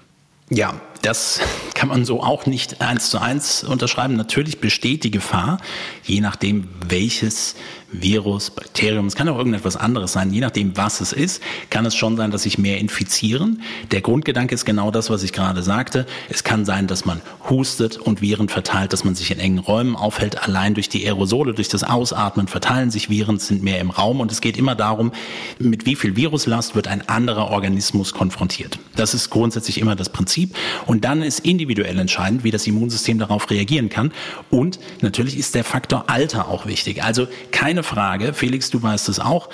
[0.49, 1.41] Ja, das
[1.79, 4.17] kann man so auch nicht eins zu eins unterschreiben.
[4.17, 5.59] Natürlich besteht die Gefahr,
[6.03, 7.55] je nachdem, welches
[7.91, 11.95] Virus, Bakterium, es kann auch irgendetwas anderes sein, je nachdem, was es ist, kann es
[11.95, 13.63] schon sein, dass sich mehr infizieren.
[13.91, 16.05] Der Grundgedanke ist genau das, was ich gerade sagte.
[16.29, 19.95] Es kann sein, dass man hustet und Viren verteilt, dass man sich in engen Räumen
[19.95, 20.43] aufhält.
[20.43, 24.31] Allein durch die Aerosole, durch das Ausatmen verteilen sich Viren, sind mehr im Raum und
[24.31, 25.11] es geht immer darum,
[25.57, 28.77] mit wie viel Viruslast wird ein anderer Organismus konfrontiert.
[28.97, 33.49] Das ist grundsätzlich immer das Prinzip und dann ist individuell entscheidend, wie das Immunsystem darauf
[33.49, 34.11] reagieren kann
[34.49, 37.03] und natürlich ist der Faktor Alter auch wichtig.
[37.03, 39.49] Also keine keine Frage, Felix, du weißt es auch,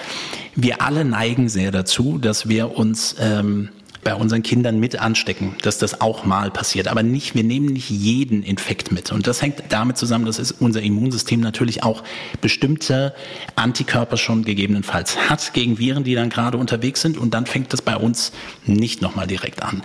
[0.55, 3.69] wir alle neigen sehr dazu, dass wir uns ähm,
[4.05, 6.87] bei unseren Kindern mit anstecken, dass das auch mal passiert.
[6.87, 9.11] Aber nicht, wir nehmen nicht jeden Infekt mit.
[9.11, 12.03] Und das hängt damit zusammen, dass unser Immunsystem natürlich auch
[12.39, 13.15] bestimmte
[13.55, 17.17] Antikörper schon gegebenenfalls hat gegen Viren, die dann gerade unterwegs sind.
[17.17, 18.31] Und dann fängt das bei uns
[18.65, 19.81] nicht nochmal direkt an.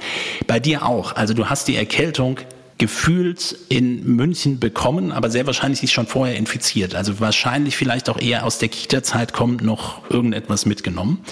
[0.46, 1.16] Bei dir auch.
[1.16, 2.40] Also du hast die Erkältung
[2.76, 6.94] gefühlt in München bekommen, aber sehr wahrscheinlich sich schon vorher infiziert.
[6.94, 11.24] Also wahrscheinlich vielleicht auch eher aus der Kita-Zeit kommt noch irgendetwas mitgenommen.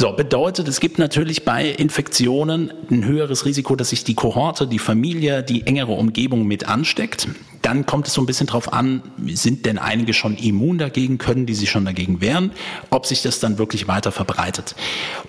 [0.00, 4.78] So, bedeutet, es gibt natürlich bei Infektionen ein höheres Risiko, dass sich die Kohorte, die
[4.78, 7.26] Familie, die engere Umgebung mit ansteckt.
[7.62, 11.46] Dann kommt es so ein bisschen drauf an, sind denn einige schon immun dagegen, können
[11.46, 12.52] die sich schon dagegen wehren,
[12.90, 14.76] ob sich das dann wirklich weiter verbreitet.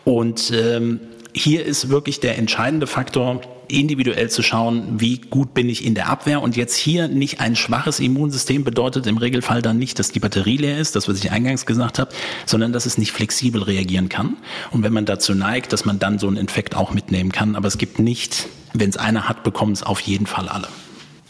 [0.05, 0.99] Und ähm,
[1.39, 6.09] hier ist wirklich der entscheidende Faktor, individuell zu schauen, wie gut bin ich in der
[6.09, 6.41] Abwehr.
[6.41, 10.57] Und jetzt hier nicht ein schwaches Immunsystem bedeutet im Regelfall dann nicht, dass die Batterie
[10.57, 12.11] leer ist, das, was ich eingangs gesagt habe,
[12.45, 14.37] sondern dass es nicht flexibel reagieren kann.
[14.71, 17.55] Und wenn man dazu neigt, dass man dann so einen Infekt auch mitnehmen kann.
[17.55, 20.67] Aber es gibt nicht, wenn es einer hat, bekommen es auf jeden Fall alle.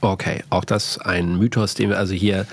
[0.01, 2.47] Okay, auch das ein Mythos, den wir also hier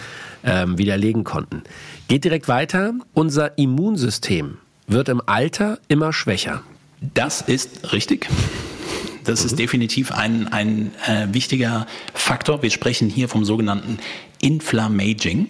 [0.45, 1.63] ähm, widerlegen konnten.
[2.09, 2.93] Geht direkt weiter.
[3.15, 6.63] Unser Immunsystem wird im Alter immer schwächer.
[7.15, 8.29] Das ist richtig.
[9.25, 9.47] Das mhm.
[9.47, 12.63] ist definitiv ein, ein äh, wichtiger Faktor.
[12.63, 13.99] Wir sprechen hier vom sogenannten
[14.41, 15.49] Inflammaging,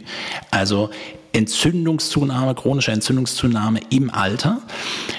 [0.50, 0.90] also
[1.36, 4.62] Entzündungszunahme, chronische Entzündungszunahme im Alter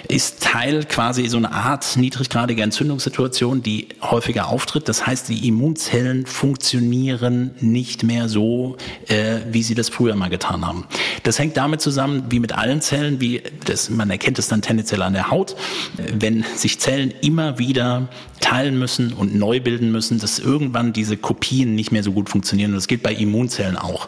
[0.07, 4.89] ist Teil quasi so eine Art niedriggradiger Entzündungssituation, die häufiger auftritt.
[4.89, 8.77] Das heißt, die Immunzellen funktionieren nicht mehr so,
[9.07, 10.85] äh, wie sie das früher mal getan haben.
[11.21, 15.03] Das hängt damit zusammen, wie mit allen Zellen, wie das, man erkennt es dann tendenziell
[15.03, 15.55] an der Haut,
[15.97, 18.07] wenn sich Zellen immer wieder
[18.39, 22.71] teilen müssen und neu bilden müssen, dass irgendwann diese Kopien nicht mehr so gut funktionieren.
[22.71, 24.07] Und das gilt bei Immunzellen auch.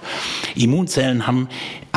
[0.55, 1.49] Immunzellen haben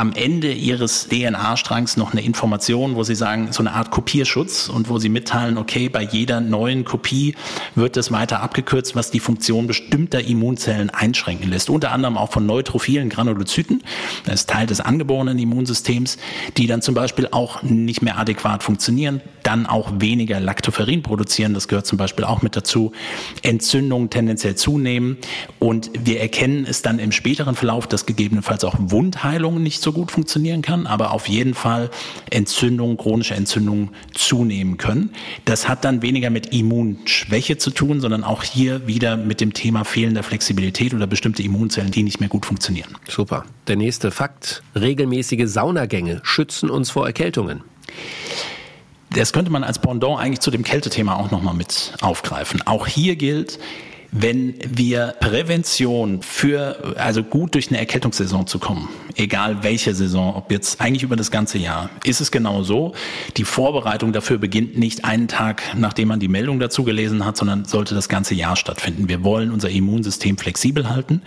[0.02, 4.88] am Ende ihres DNA-Strangs noch eine Information, wo sie sagen, so eine Art Kopierschutz und
[4.88, 7.36] wo sie mitteilen, okay, bei jeder neuen Kopie
[7.76, 11.70] wird das weiter abgekürzt, was die Funktion bestimmter Immunzellen einschränken lässt.
[11.70, 13.84] Unter anderem auch von neutrophilen Granulozyten.
[14.24, 16.18] Das ist Teil des angeborenen Immunsystems,
[16.56, 21.54] die dann zum Beispiel auch nicht mehr adäquat funktionieren, dann auch weniger Lactoferrin produzieren.
[21.54, 22.90] Das gehört zum Beispiel auch mit dazu.
[23.42, 25.18] Entzündungen tendenziell zunehmen
[25.60, 30.10] und wir erkennen es dann im späteren Verlauf, dass gegebenenfalls auch Wundheilungen nicht so gut
[30.10, 31.90] funktionieren kann, aber auf jeden Fall
[32.30, 35.10] Entzündungen, chronische Entzündungen zunehmen können.
[35.44, 39.84] Das hat dann weniger mit Immunschwäche zu tun, sondern auch hier wieder mit dem Thema
[39.84, 42.96] fehlender Flexibilität oder bestimmte Immunzellen, die nicht mehr gut funktionieren.
[43.08, 43.44] Super.
[43.68, 44.62] Der nächste Fakt.
[44.74, 47.62] Regelmäßige Saunagänge schützen uns vor Erkältungen.
[49.10, 52.62] Das könnte man als Pendant eigentlich zu dem Kältethema auch nochmal mit aufgreifen.
[52.66, 53.58] Auch hier gilt,
[54.14, 60.52] wenn wir Prävention für, also gut durch eine Erkältungssaison zu kommen, egal welche Saison, ob
[60.52, 62.92] jetzt eigentlich über das ganze Jahr, ist es genau so.
[63.38, 67.64] Die Vorbereitung dafür beginnt nicht einen Tag, nachdem man die Meldung dazu gelesen hat, sondern
[67.64, 69.08] sollte das ganze Jahr stattfinden.
[69.08, 71.22] Wir wollen unser Immunsystem flexibel halten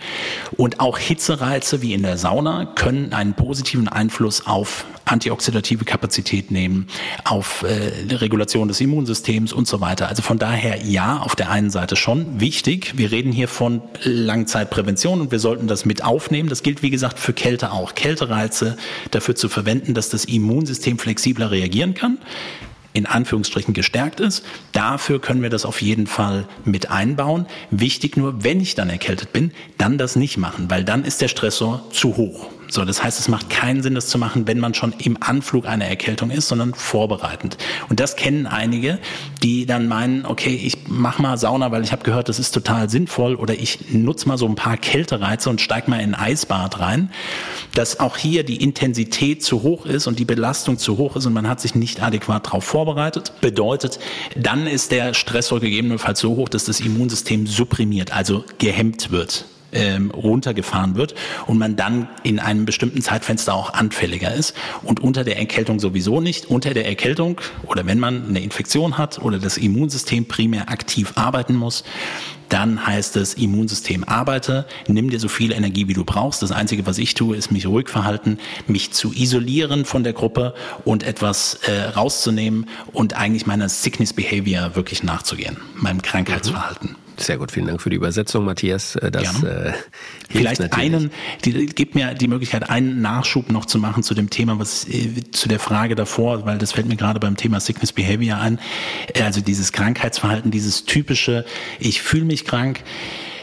[0.56, 6.88] und auch Hitzereize wie in der Sauna können einen positiven Einfluss auf antioxidative Kapazität nehmen,
[7.24, 10.08] auf äh, Regulation des Immunsystems und so weiter.
[10.08, 12.75] Also von daher ja, auf der einen Seite schon wichtig.
[12.94, 16.48] Wir reden hier von Langzeitprävention und wir sollten das mit aufnehmen.
[16.48, 17.94] Das gilt wie gesagt für Kälte auch.
[17.94, 18.76] Kältereize
[19.10, 22.18] dafür zu verwenden, dass das Immunsystem flexibler reagieren kann
[22.92, 24.42] in Anführungsstrichen gestärkt ist.
[24.72, 27.44] Dafür können wir das auf jeden Fall mit einbauen.
[27.70, 31.28] Wichtig nur, wenn ich dann erkältet bin, dann das nicht machen, weil dann ist der
[31.28, 32.48] Stressor zu hoch.
[32.68, 35.66] So, das heißt, es macht keinen Sinn, das zu machen, wenn man schon im Anflug
[35.66, 37.56] einer Erkältung ist, sondern vorbereitend.
[37.88, 38.98] Und das kennen einige,
[39.42, 42.90] die dann meinen, okay, ich mach mal Sauna, weil ich habe gehört, das ist total
[42.90, 46.80] sinnvoll, oder ich nutze mal so ein paar Kältereize und steig mal in ein Eisbad
[46.80, 47.10] rein,
[47.74, 51.32] dass auch hier die Intensität zu hoch ist und die Belastung zu hoch ist und
[51.32, 53.32] man hat sich nicht adäquat darauf vorbereitet.
[53.40, 53.98] Bedeutet,
[54.36, 59.44] dann ist der Stressor gegebenenfalls so hoch, dass das Immunsystem supprimiert, also gehemmt wird.
[59.72, 61.14] Ähm, runtergefahren wird
[61.46, 66.20] und man dann in einem bestimmten Zeitfenster auch anfälliger ist und unter der Erkältung sowieso
[66.20, 66.46] nicht.
[66.46, 71.54] Unter der Erkältung oder wenn man eine Infektion hat oder das Immunsystem primär aktiv arbeiten
[71.54, 71.84] muss,
[72.48, 76.42] dann heißt es Immunsystem arbeite, nimm dir so viel Energie wie du brauchst.
[76.42, 80.54] Das Einzige, was ich tue, ist mich ruhig verhalten, mich zu isolieren von der Gruppe
[80.84, 86.90] und etwas äh, rauszunehmen und eigentlich meiner Sickness Behavior wirklich nachzugehen, meinem Krankheitsverhalten.
[86.90, 87.05] Mhm.
[87.18, 88.96] Sehr gut, vielen Dank für die Übersetzung, Matthias.
[88.96, 89.72] Äh, das äh,
[90.28, 90.94] Vielleicht natürlich.
[90.94, 91.10] einen,
[91.44, 95.30] die, gibt mir die Möglichkeit, einen Nachschub noch zu machen zu dem Thema, was äh,
[95.32, 98.58] zu der Frage davor, weil das fällt mir gerade beim Thema Sickness Behavior ein.
[99.14, 101.44] Äh, also dieses Krankheitsverhalten, dieses typische,
[101.78, 102.82] ich fühle mich krank.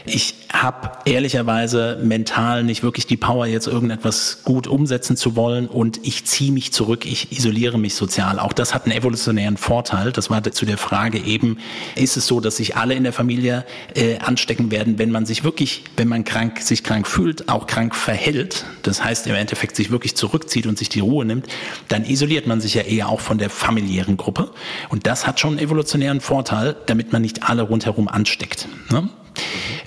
[0.06, 6.00] Ich habe ehrlicherweise mental nicht wirklich die Power, jetzt irgendetwas gut umsetzen zu wollen und
[6.02, 8.38] ich ziehe mich zurück, ich isoliere mich sozial.
[8.38, 10.12] Auch das hat einen evolutionären Vorteil.
[10.12, 11.58] Das war zu der Frage eben,
[11.96, 13.64] ist es so, dass sich alle in der Familie
[13.94, 17.94] äh, anstecken werden, wenn man sich wirklich, wenn man krank, sich krank fühlt, auch krank
[17.94, 21.46] verhält, das heißt im Endeffekt sich wirklich zurückzieht und sich die Ruhe nimmt,
[21.88, 24.50] dann isoliert man sich ja eher auch von der familiären Gruppe.
[24.88, 28.68] Und das hat schon einen evolutionären Vorteil, damit man nicht alle rundherum ansteckt.
[28.90, 29.08] Ne?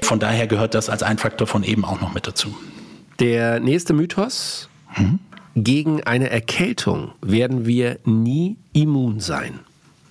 [0.01, 2.55] Von daher gehört das als ein Faktor von eben auch noch mit dazu.
[3.19, 4.69] Der nächste Mythos.
[4.95, 5.19] Mhm.
[5.55, 9.59] Gegen eine Erkältung werden wir nie immun sein.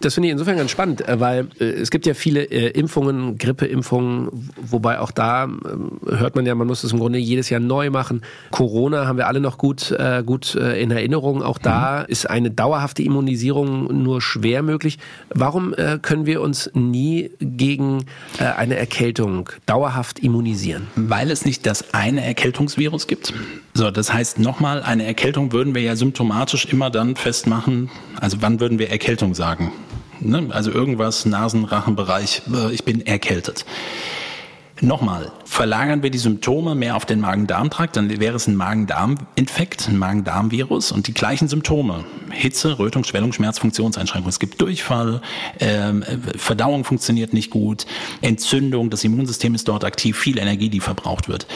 [0.07, 3.39] Das finde ich insofern ganz spannend, äh, weil äh, es gibt ja viele äh, Impfungen,
[3.39, 7.59] Grippeimpfungen, wobei auch da äh, hört man ja, man muss es im Grunde jedes Jahr
[7.59, 8.23] neu machen.
[8.53, 11.43] Corona haben wir alle noch gut, äh, gut äh, in Erinnerung.
[11.43, 12.05] Auch da mhm.
[12.07, 14.99] ist eine dauerhafte Immunisierung nur schwer möglich.
[15.31, 18.05] Warum können wir uns nie gegen
[18.39, 20.87] eine Erkältung dauerhaft immunisieren?
[20.95, 23.35] Weil es nicht das eine Erkältungsvirus gibt.
[23.75, 27.91] So, das heißt nochmal, eine Erkältung würden wir ja symptomatisch immer dann festmachen.
[28.21, 29.73] Also wann würden wir Erkältung sagen?
[30.29, 30.49] Ne?
[30.51, 33.65] Also irgendwas, Nasenrachenbereich, äh, ich bin erkältet.
[34.83, 39.97] Nochmal, verlagern wir die Symptome mehr auf den Magen-Darm-Trakt, dann wäre es ein Magen-Darm-Infekt, ein
[39.97, 42.05] Magen-Darm-Virus und die gleichen Symptome.
[42.31, 44.29] Hitze, Rötung, Schwellung, Schmerz, Funktionseinschränkung.
[44.29, 45.23] Es gibt Durchfall,
[45.61, 46.05] ähm,
[46.37, 47.87] Verdauung funktioniert nicht gut,
[48.21, 51.47] Entzündung, das Immunsystem ist dort aktiv, viel Energie, die verbraucht wird.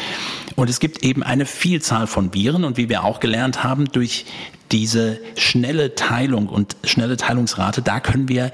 [0.57, 4.25] Und es gibt eben eine Vielzahl von Viren und wie wir auch gelernt haben, durch
[4.73, 8.51] diese schnelle Teilung und schnelle Teilungsrate, da können wir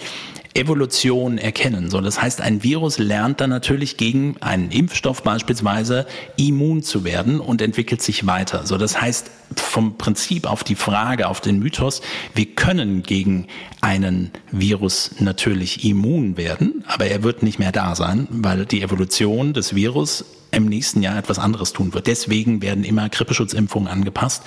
[0.56, 1.90] Evolution erkennen.
[1.90, 7.40] So, das heißt, ein Virus lernt dann natürlich gegen einen Impfstoff beispielsweise immun zu werden
[7.40, 8.66] und entwickelt sich weiter.
[8.66, 12.02] So, das heißt, vom Prinzip auf die Frage, auf den Mythos,
[12.34, 13.46] wir können gegen
[13.80, 19.52] einen Virus natürlich immun werden, aber er wird nicht mehr da sein, weil die Evolution
[19.52, 20.24] des Virus
[20.56, 22.06] im nächsten Jahr etwas anderes tun wird.
[22.06, 24.42] Deswegen werden immer Grippeschutzimpfungen angepasst,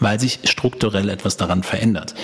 [0.00, 2.14] weil sich strukturell etwas daran verändert.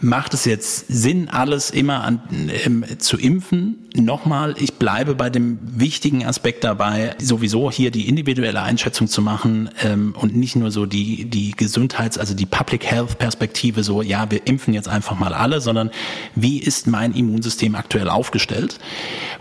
[0.00, 2.22] Macht es jetzt Sinn, alles immer an,
[2.64, 3.78] ähm, zu impfen?
[3.94, 9.68] Nochmal, ich bleibe bei dem wichtigen Aspekt dabei, sowieso hier die individuelle Einschätzung zu machen
[9.82, 14.30] ähm, und nicht nur so die, die Gesundheits-, also die Public Health Perspektive, so, ja,
[14.30, 15.90] wir impfen jetzt einfach mal alle, sondern
[16.34, 18.78] wie ist mein Immunsystem aktuell aufgestellt?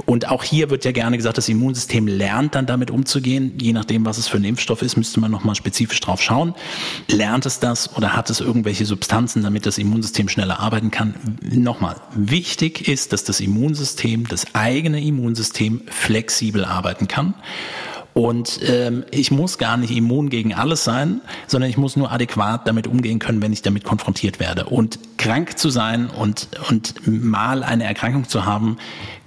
[0.05, 3.40] Und auch hier wird ja gerne gesagt, das Immunsystem lernt dann damit umzugehen.
[3.57, 6.53] Je nachdem, was es für ein Impfstoff ist, müsste man nochmal spezifisch drauf schauen.
[7.07, 11.15] Lernt es das oder hat es irgendwelche Substanzen, damit das Immunsystem schneller arbeiten kann?
[11.41, 17.33] Nochmal, wichtig ist, dass das Immunsystem, das eigene Immunsystem flexibel arbeiten kann
[18.13, 22.67] und ähm, ich muss gar nicht immun gegen alles sein, sondern ich muss nur adäquat
[22.67, 24.65] damit umgehen können, wenn ich damit konfrontiert werde.
[24.65, 28.77] Und krank zu sein und, und mal eine Erkrankung zu haben,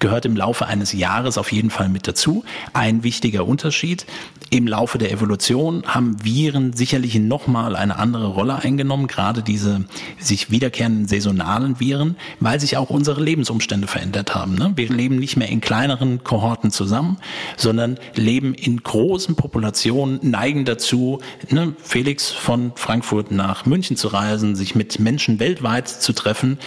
[0.01, 2.45] gehört im Laufe eines Jahres auf jeden Fall mit dazu.
[2.73, 4.05] Ein wichtiger Unterschied.
[4.51, 9.85] Im Laufe der Evolution haben Viren sicherlich nochmal eine andere Rolle eingenommen, gerade diese
[10.19, 14.57] sich wiederkehrenden saisonalen Viren, weil sich auch unsere Lebensumstände verändert haben.
[14.57, 14.73] Ne?
[14.77, 17.17] Wir leben nicht mehr in kleineren Kohorten zusammen,
[17.57, 24.57] sondern leben in großen Populationen, neigen dazu, ne, Felix von Frankfurt nach München zu reisen,
[24.57, 26.59] sich mit Menschen weltweit zu treffen.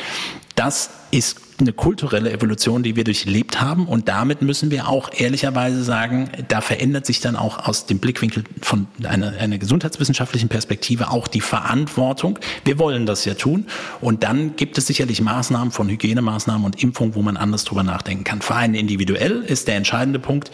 [0.56, 3.88] Das ist eine kulturelle Evolution, die wir durchlebt haben.
[3.88, 8.44] Und damit müssen wir auch ehrlicherweise sagen, da verändert sich dann auch aus dem Blickwinkel
[8.62, 12.38] von einer, einer gesundheitswissenschaftlichen Perspektive auch die Verantwortung.
[12.64, 13.66] Wir wollen das ja tun.
[14.02, 18.24] Und dann gibt es sicherlich Maßnahmen von Hygienemaßnahmen und Impfung, wo man anders drüber nachdenken
[18.24, 18.42] kann.
[18.42, 20.52] Für einen individuell ist der entscheidende Punkt,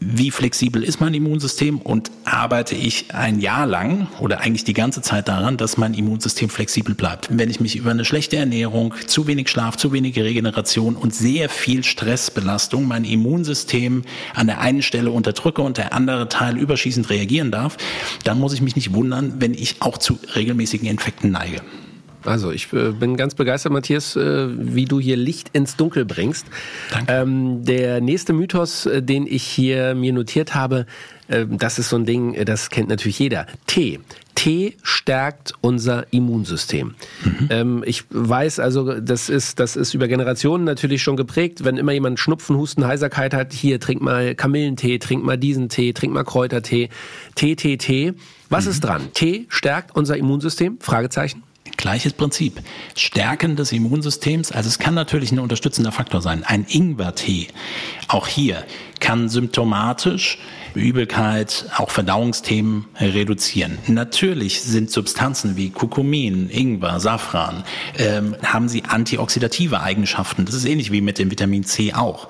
[0.00, 5.00] wie flexibel ist mein Immunsystem und arbeite ich ein Jahr lang oder eigentlich die ganze
[5.00, 7.28] Zeit daran, dass mein Immunsystem flexibel bleibt.
[7.30, 11.14] Wenn ich mich über eine schlechte Ernährung, zu wenig Schlaf, zu wenig Regeln Regeneration und
[11.14, 17.10] sehr viel Stressbelastung mein Immunsystem an der einen Stelle unterdrücke und der andere Teil überschießend
[17.10, 17.76] reagieren darf,
[18.24, 21.60] dann muss ich mich nicht wundern, wenn ich auch zu regelmäßigen Infekten neige.
[22.24, 26.46] Also ich äh, bin ganz begeistert, Matthias, äh, wie du hier Licht ins Dunkel bringst.
[26.90, 27.12] Danke.
[27.12, 30.86] Ähm, der nächste Mythos, äh, den ich hier mir notiert habe,
[31.48, 33.46] das ist so ein Ding, äh, das kennt natürlich jeder.
[33.66, 34.00] Tee.
[34.34, 36.94] Tee stärkt unser Immunsystem.
[37.24, 37.48] Mhm.
[37.50, 41.64] Ähm, ich weiß also, das ist, das ist über Generationen natürlich schon geprägt.
[41.64, 45.92] Wenn immer jemand Schnupfen, Husten, Heiserkeit hat, hier trink mal Kamillentee, trink mal diesen Tee,
[45.92, 46.88] trink mal Kräutertee,
[47.34, 48.14] Tee, Tee, Tee.
[48.48, 48.70] Was mhm.
[48.70, 49.02] ist dran?
[49.12, 50.78] Tee stärkt unser Immunsystem?
[50.80, 51.42] Fragezeichen.
[51.80, 52.60] Gleiches Prinzip.
[52.94, 56.44] Stärken des Immunsystems, also es kann natürlich ein unterstützender Faktor sein.
[56.44, 57.48] Ein Ingwertee,
[58.06, 58.64] auch hier,
[59.00, 60.36] kann symptomatisch
[60.74, 63.78] Übelkeit, auch Verdauungsthemen reduzieren.
[63.86, 67.64] Natürlich sind Substanzen wie Kurkumin, Ingwer, Safran,
[67.96, 70.44] ähm, haben sie antioxidative Eigenschaften.
[70.44, 72.28] Das ist ähnlich wie mit dem Vitamin C auch.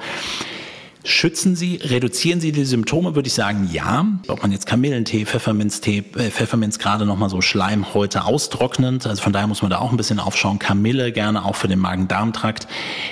[1.02, 4.06] Schützen Sie, reduzieren Sie die Symptome, würde ich sagen, ja.
[4.28, 9.46] Ob man jetzt Kamillentee, Pfefferminztee, äh, Pfefferminz gerade nochmal so Schleimhäute austrocknend, also von daher
[9.46, 10.58] muss man da auch ein bisschen aufschauen.
[10.58, 12.66] Kamille gerne auch für den Magen-Darm-Trakt.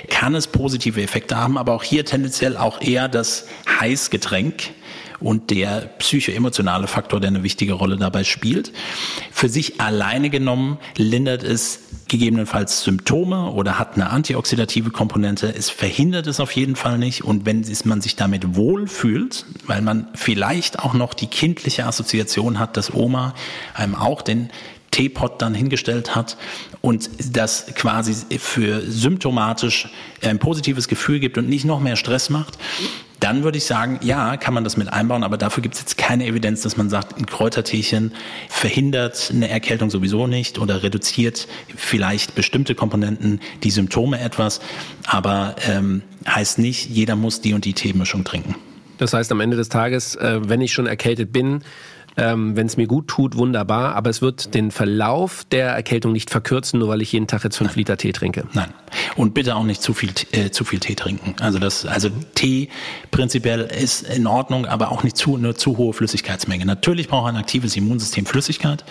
[0.09, 3.47] Kann es positive Effekte haben, aber auch hier tendenziell auch eher das
[3.79, 4.71] Heißgetränk
[5.19, 8.71] und der psychoemotionale Faktor, der eine wichtige Rolle dabei spielt.
[9.31, 15.53] Für sich alleine genommen lindert es gegebenenfalls Symptome oder hat eine antioxidative Komponente.
[15.55, 17.23] Es verhindert es auf jeden Fall nicht.
[17.23, 22.77] Und wenn man sich damit wohlfühlt, weil man vielleicht auch noch die kindliche Assoziation hat,
[22.77, 23.35] dass Oma
[23.73, 24.49] einem auch den
[24.91, 26.35] Teepot dann hingestellt hat
[26.81, 29.89] und das quasi für symptomatisch
[30.23, 32.57] ein positives Gefühl gibt und nicht noch mehr Stress macht,
[33.19, 35.97] dann würde ich sagen, ja, kann man das mit einbauen, aber dafür gibt es jetzt
[35.97, 38.13] keine Evidenz, dass man sagt, ein Kräuterteechen
[38.49, 44.61] verhindert eine Erkältung sowieso nicht oder reduziert vielleicht bestimmte Komponenten, die Symptome etwas,
[45.05, 48.55] aber ähm, heißt nicht, jeder muss die und die Teemischung trinken.
[48.97, 51.63] Das heißt, am Ende des Tages, äh, wenn ich schon erkältet bin,
[52.17, 56.29] ähm, Wenn es mir gut tut, wunderbar, aber es wird den Verlauf der Erkältung nicht
[56.29, 57.77] verkürzen, nur weil ich jeden Tag jetzt fünf Nein.
[57.79, 58.45] Liter Tee trinke.
[58.53, 58.73] Nein.
[59.15, 61.35] Und bitte auch nicht zu viel, äh, zu viel Tee trinken.
[61.39, 62.69] Also das, also Tee
[63.11, 66.65] prinzipiell ist in Ordnung, aber auch nicht zu, eine zu hohe Flüssigkeitsmenge.
[66.65, 68.83] Natürlich braucht ein aktives Immunsystem Flüssigkeit,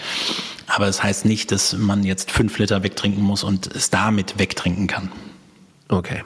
[0.67, 4.39] aber es das heißt nicht, dass man jetzt fünf Liter wegtrinken muss und es damit
[4.39, 5.13] wegtrinken kann.
[5.89, 6.25] Okay.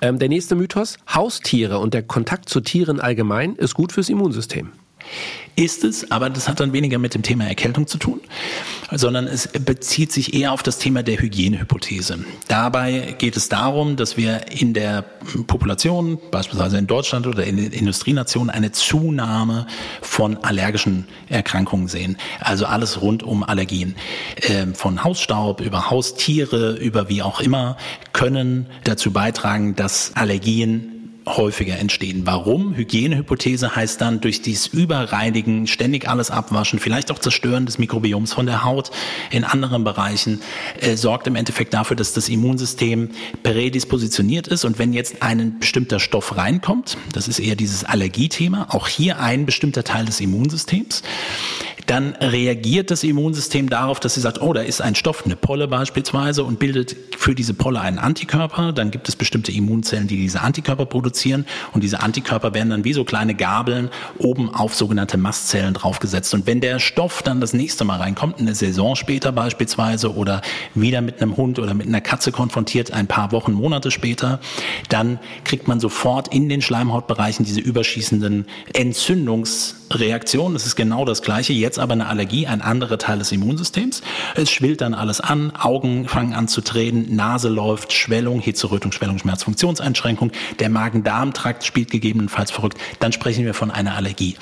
[0.00, 0.98] Ähm, der nächste Mythos.
[1.12, 4.72] Haustiere und der Kontakt zu Tieren allgemein ist gut fürs Immunsystem
[5.54, 8.20] ist es, aber das hat dann weniger mit dem Thema Erkältung zu tun,
[8.90, 12.24] sondern es bezieht sich eher auf das Thema der Hygienehypothese.
[12.48, 15.02] Dabei geht es darum, dass wir in der
[15.46, 19.66] Population, beispielsweise in Deutschland oder in den Industrienationen, eine Zunahme
[20.00, 22.16] von allergischen Erkrankungen sehen.
[22.40, 23.94] Also alles rund um Allergien.
[24.42, 27.76] Ähm, von Hausstaub über Haustiere, über wie auch immer,
[28.14, 30.91] können dazu beitragen, dass Allergien
[31.26, 32.22] häufiger entstehen.
[32.24, 32.74] Warum?
[32.74, 38.46] Hygienehypothese heißt dann durch dieses Überreinigen, ständig alles abwaschen, vielleicht auch Zerstören des Mikrobioms von
[38.46, 38.90] der Haut
[39.30, 40.40] in anderen Bereichen,
[40.80, 43.10] äh, sorgt im Endeffekt dafür, dass das Immunsystem
[43.42, 44.64] prädispositioniert ist.
[44.64, 49.46] Und wenn jetzt ein bestimmter Stoff reinkommt, das ist eher dieses Allergiethema, auch hier ein
[49.46, 51.02] bestimmter Teil des Immunsystems,
[51.86, 55.68] dann reagiert das Immunsystem darauf, dass sie sagt, oh, da ist ein Stoff, eine Polle
[55.68, 58.72] beispielsweise, und bildet für diese Polle einen Antikörper.
[58.72, 61.46] Dann gibt es bestimmte Immunzellen, die diese Antikörper produzieren.
[61.72, 66.34] Und diese Antikörper werden dann wie so kleine Gabeln oben auf sogenannte Mastzellen draufgesetzt.
[66.34, 70.42] Und wenn der Stoff dann das nächste Mal reinkommt, eine Saison später beispielsweise, oder
[70.74, 74.40] wieder mit einem Hund oder mit einer Katze konfrontiert, ein paar Wochen, Monate später,
[74.88, 78.46] dann kriegt man sofort in den Schleimhautbereichen diese überschießenden
[79.92, 80.54] Entzündungsreaktionen.
[80.54, 81.52] Das ist genau das Gleiche.
[81.52, 84.02] Jetzt aber eine Allergie, ein anderer Teil des Immunsystems.
[84.34, 89.18] Es schwillt dann alles an, Augen fangen an zu tränen, Nase läuft, Schwellung, Hitzerötung, Schwellung,
[89.18, 90.32] Schmerz, Funktionseinschränkung.
[90.58, 92.78] Der Magen-Darm-Trakt spielt gegebenenfalls verrückt.
[93.00, 94.36] Dann sprechen wir von einer Allergie.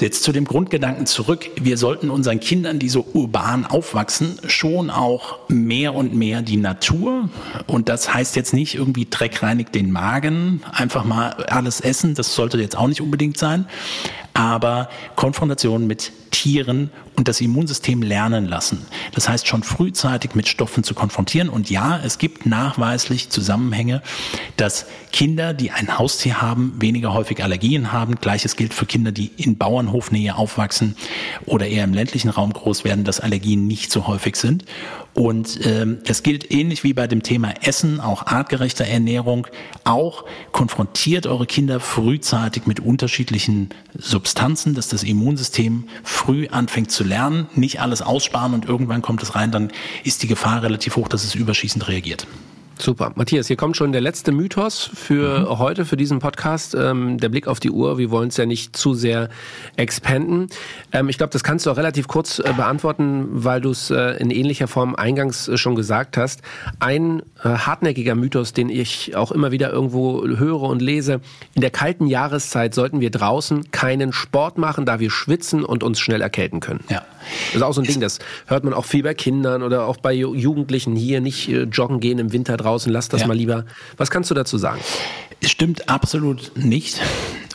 [0.00, 1.50] Jetzt zu dem Grundgedanken zurück.
[1.60, 7.28] Wir sollten unseren Kindern, die so urban aufwachsen, schon auch mehr und mehr die Natur.
[7.66, 12.14] Und das heißt jetzt nicht irgendwie Dreck reinigt den Magen, einfach mal alles essen.
[12.14, 13.66] Das sollte jetzt auch nicht unbedingt sein.
[14.34, 18.86] Aber Konfrontation mit Tieren und das Immunsystem lernen lassen.
[19.14, 21.48] Das heißt, schon frühzeitig mit Stoffen zu konfrontieren.
[21.48, 24.02] Und ja, es gibt nachweislich Zusammenhänge,
[24.56, 28.16] dass Kinder, die ein Haustier haben, weniger häufig Allergien haben.
[28.16, 30.96] Gleiches gilt für Kinder, die in Bauernhofnähe aufwachsen
[31.44, 34.64] oder eher im ländlichen Raum groß werden, dass Allergien nicht so häufig sind.
[35.14, 39.46] Und ähm, das gilt ähnlich wie bei dem Thema Essen, auch artgerechter Ernährung.
[39.84, 47.46] Auch konfrontiert eure Kinder frühzeitig mit unterschiedlichen Substanzen, dass das Immunsystem früh anfängt zu lernen,
[47.54, 49.70] nicht alles aussparen und irgendwann kommt es rein, dann
[50.02, 52.26] ist die Gefahr relativ hoch, dass es überschießend reagiert.
[52.78, 53.12] Super.
[53.14, 55.58] Matthias, hier kommt schon der letzte Mythos für mhm.
[55.58, 56.74] heute, für diesen Podcast.
[56.74, 57.98] Ähm, der Blick auf die Uhr.
[57.98, 59.28] Wir wollen es ja nicht zu sehr
[59.76, 60.48] expanden.
[60.92, 64.16] Ähm, ich glaube, das kannst du auch relativ kurz äh, beantworten, weil du es äh,
[64.18, 66.42] in ähnlicher Form eingangs äh, schon gesagt hast.
[66.80, 71.20] Ein äh, hartnäckiger Mythos, den ich auch immer wieder irgendwo höre und lese.
[71.54, 76.00] In der kalten Jahreszeit sollten wir draußen keinen Sport machen, da wir schwitzen und uns
[76.00, 76.80] schnell erkälten können.
[76.88, 77.02] Ja.
[77.46, 79.96] Das ist auch so ein Ding, das hört man auch viel bei Kindern oder auch
[79.96, 81.20] bei Jugendlichen hier.
[81.20, 83.26] Nicht äh, joggen gehen im Winter draußen, lass das ja.
[83.26, 83.64] mal lieber.
[83.96, 84.80] Was kannst du dazu sagen?
[85.40, 87.00] Es stimmt absolut nicht.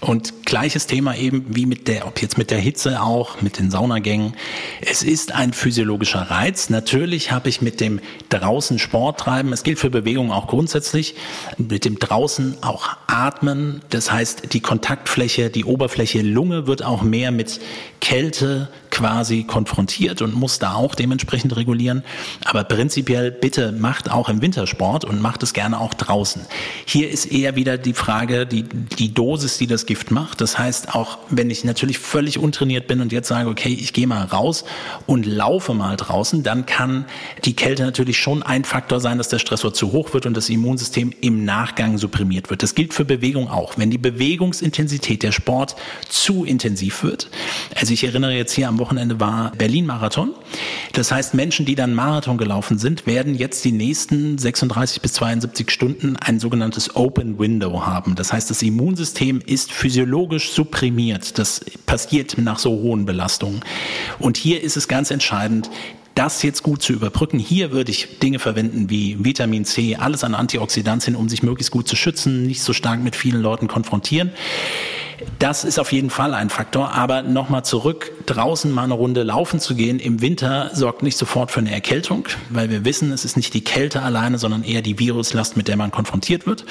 [0.01, 3.69] Und gleiches Thema eben wie mit der, ob jetzt mit der Hitze auch, mit den
[3.69, 4.33] Saunagängen.
[4.79, 6.69] Es ist ein physiologischer Reiz.
[6.69, 11.15] Natürlich habe ich mit dem draußen Sport treiben, es gilt für Bewegung auch grundsätzlich,
[11.57, 13.81] mit dem draußen auch atmen.
[13.89, 17.59] Das heißt, die Kontaktfläche, die Oberfläche Lunge wird auch mehr mit
[17.99, 22.03] Kälte quasi konfrontiert und muss da auch dementsprechend regulieren.
[22.45, 26.41] Aber prinzipiell bitte macht auch im Wintersport und macht es gerne auch draußen.
[26.85, 30.36] Hier ist eher wieder die Frage, die, die Dosis, die das Gift macht.
[30.37, 34.07] Das heißt, auch wenn ich natürlich völlig untrainiert bin und jetzt sage, okay, ich gehe
[34.07, 34.65] mal raus
[35.05, 37.05] und laufe mal draußen, dann kann
[37.45, 40.49] die Kälte natürlich schon ein Faktor sein, dass der Stressor zu hoch wird und das
[40.49, 42.63] Immunsystem im Nachgang supprimiert wird.
[42.63, 43.77] Das gilt für Bewegung auch.
[43.77, 45.75] Wenn die Bewegungsintensität der Sport
[46.07, 47.29] zu intensiv wird,
[47.75, 50.33] also ich erinnere jetzt hier am Wochenende war Berlin-Marathon.
[50.93, 55.71] Das heißt, Menschen, die dann Marathon gelaufen sind, werden jetzt die nächsten 36 bis 72
[55.71, 58.15] Stunden ein sogenanntes Open Window haben.
[58.15, 61.37] Das heißt, das Immunsystem ist physiologisch supprimiert.
[61.39, 63.61] Das passiert nach so hohen Belastungen.
[64.19, 65.69] Und hier ist es ganz entscheidend,
[66.15, 67.37] das jetzt gut zu überbrücken.
[67.37, 71.87] Hier würde ich Dinge verwenden wie Vitamin C, alles an Antioxidantien, um sich möglichst gut
[71.87, 74.31] zu schützen, nicht so stark mit vielen Leuten konfrontieren.
[75.39, 76.93] Das ist auf jeden Fall ein Faktor.
[76.93, 81.51] Aber nochmal zurück, draußen mal eine Runde laufen zu gehen im Winter sorgt nicht sofort
[81.51, 84.99] für eine Erkältung, weil wir wissen, es ist nicht die Kälte alleine, sondern eher die
[84.99, 86.65] Viruslast, mit der man konfrontiert wird.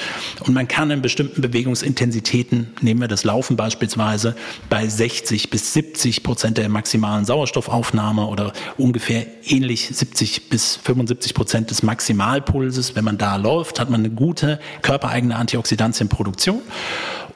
[0.45, 4.35] Und man kann in bestimmten Bewegungsintensitäten, nehmen wir das Laufen beispielsweise,
[4.69, 11.69] bei 60 bis 70 Prozent der maximalen Sauerstoffaufnahme oder ungefähr ähnlich 70 bis 75 Prozent
[11.71, 16.61] des Maximalpulses, wenn man da läuft, hat man eine gute körpereigene Antioxidantienproduktion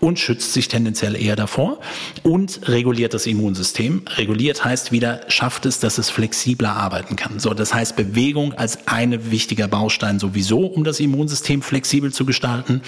[0.01, 1.79] und schützt sich tendenziell eher davor
[2.23, 4.01] und reguliert das Immunsystem.
[4.17, 7.39] Reguliert heißt wieder, schafft es, dass es flexibler arbeiten kann.
[7.39, 12.81] So, das heißt Bewegung als ein wichtiger Baustein sowieso, um das Immunsystem flexibel zu gestalten.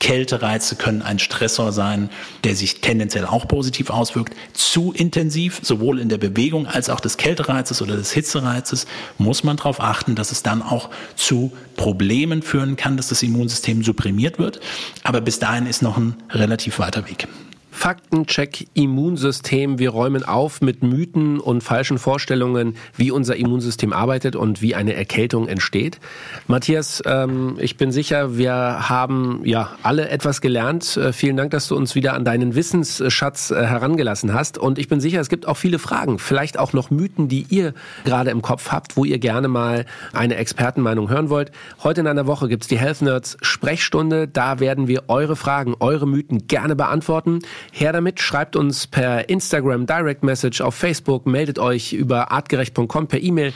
[0.00, 2.10] Kältereize können ein Stressor sein,
[2.44, 4.34] der sich tendenziell auch positiv auswirkt.
[4.52, 8.86] Zu intensiv, sowohl in der Bewegung als auch des Kältereizes oder des Hitzereizes,
[9.16, 13.82] muss man darauf achten, dass es dann auch zu Problemen führen kann, dass das Immunsystem
[13.82, 14.60] supprimiert wird.
[15.04, 16.16] Aber bis dahin ist noch ein
[16.54, 17.26] relativ weiter Weg.
[17.74, 19.78] Faktencheck Immunsystem.
[19.78, 24.94] Wir räumen auf mit Mythen und falschen Vorstellungen, wie unser Immunsystem arbeitet und wie eine
[24.94, 25.98] Erkältung entsteht.
[26.46, 30.96] Matthias, ähm, ich bin sicher, wir haben ja alle etwas gelernt.
[30.96, 34.56] Äh, vielen Dank, dass du uns wieder an deinen Wissensschatz äh, herangelassen hast.
[34.56, 37.74] Und ich bin sicher, es gibt auch viele Fragen, vielleicht auch noch Mythen, die ihr
[38.04, 41.50] gerade im Kopf habt, wo ihr gerne mal eine Expertenmeinung hören wollt.
[41.82, 44.28] Heute in einer Woche gibt's die Health Nerds Sprechstunde.
[44.28, 47.40] Da werden wir eure Fragen, eure Mythen gerne beantworten.
[47.72, 53.22] Her damit, schreibt uns per Instagram Direct Message auf Facebook, meldet euch über artgerecht.com per
[53.22, 53.52] E-Mail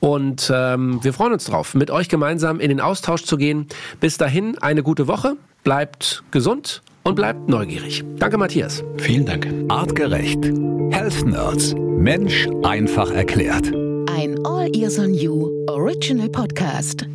[0.00, 3.66] und ähm, wir freuen uns drauf, mit euch gemeinsam in den Austausch zu gehen.
[4.00, 8.04] Bis dahin eine gute Woche, bleibt gesund und bleibt neugierig.
[8.18, 8.82] Danke, Matthias.
[8.98, 9.46] Vielen Dank.
[9.68, 10.44] Artgerecht.
[10.90, 11.74] Health Nerds.
[11.76, 13.72] Mensch einfach erklärt.
[14.08, 17.06] Ein All Ears on You Original Podcast.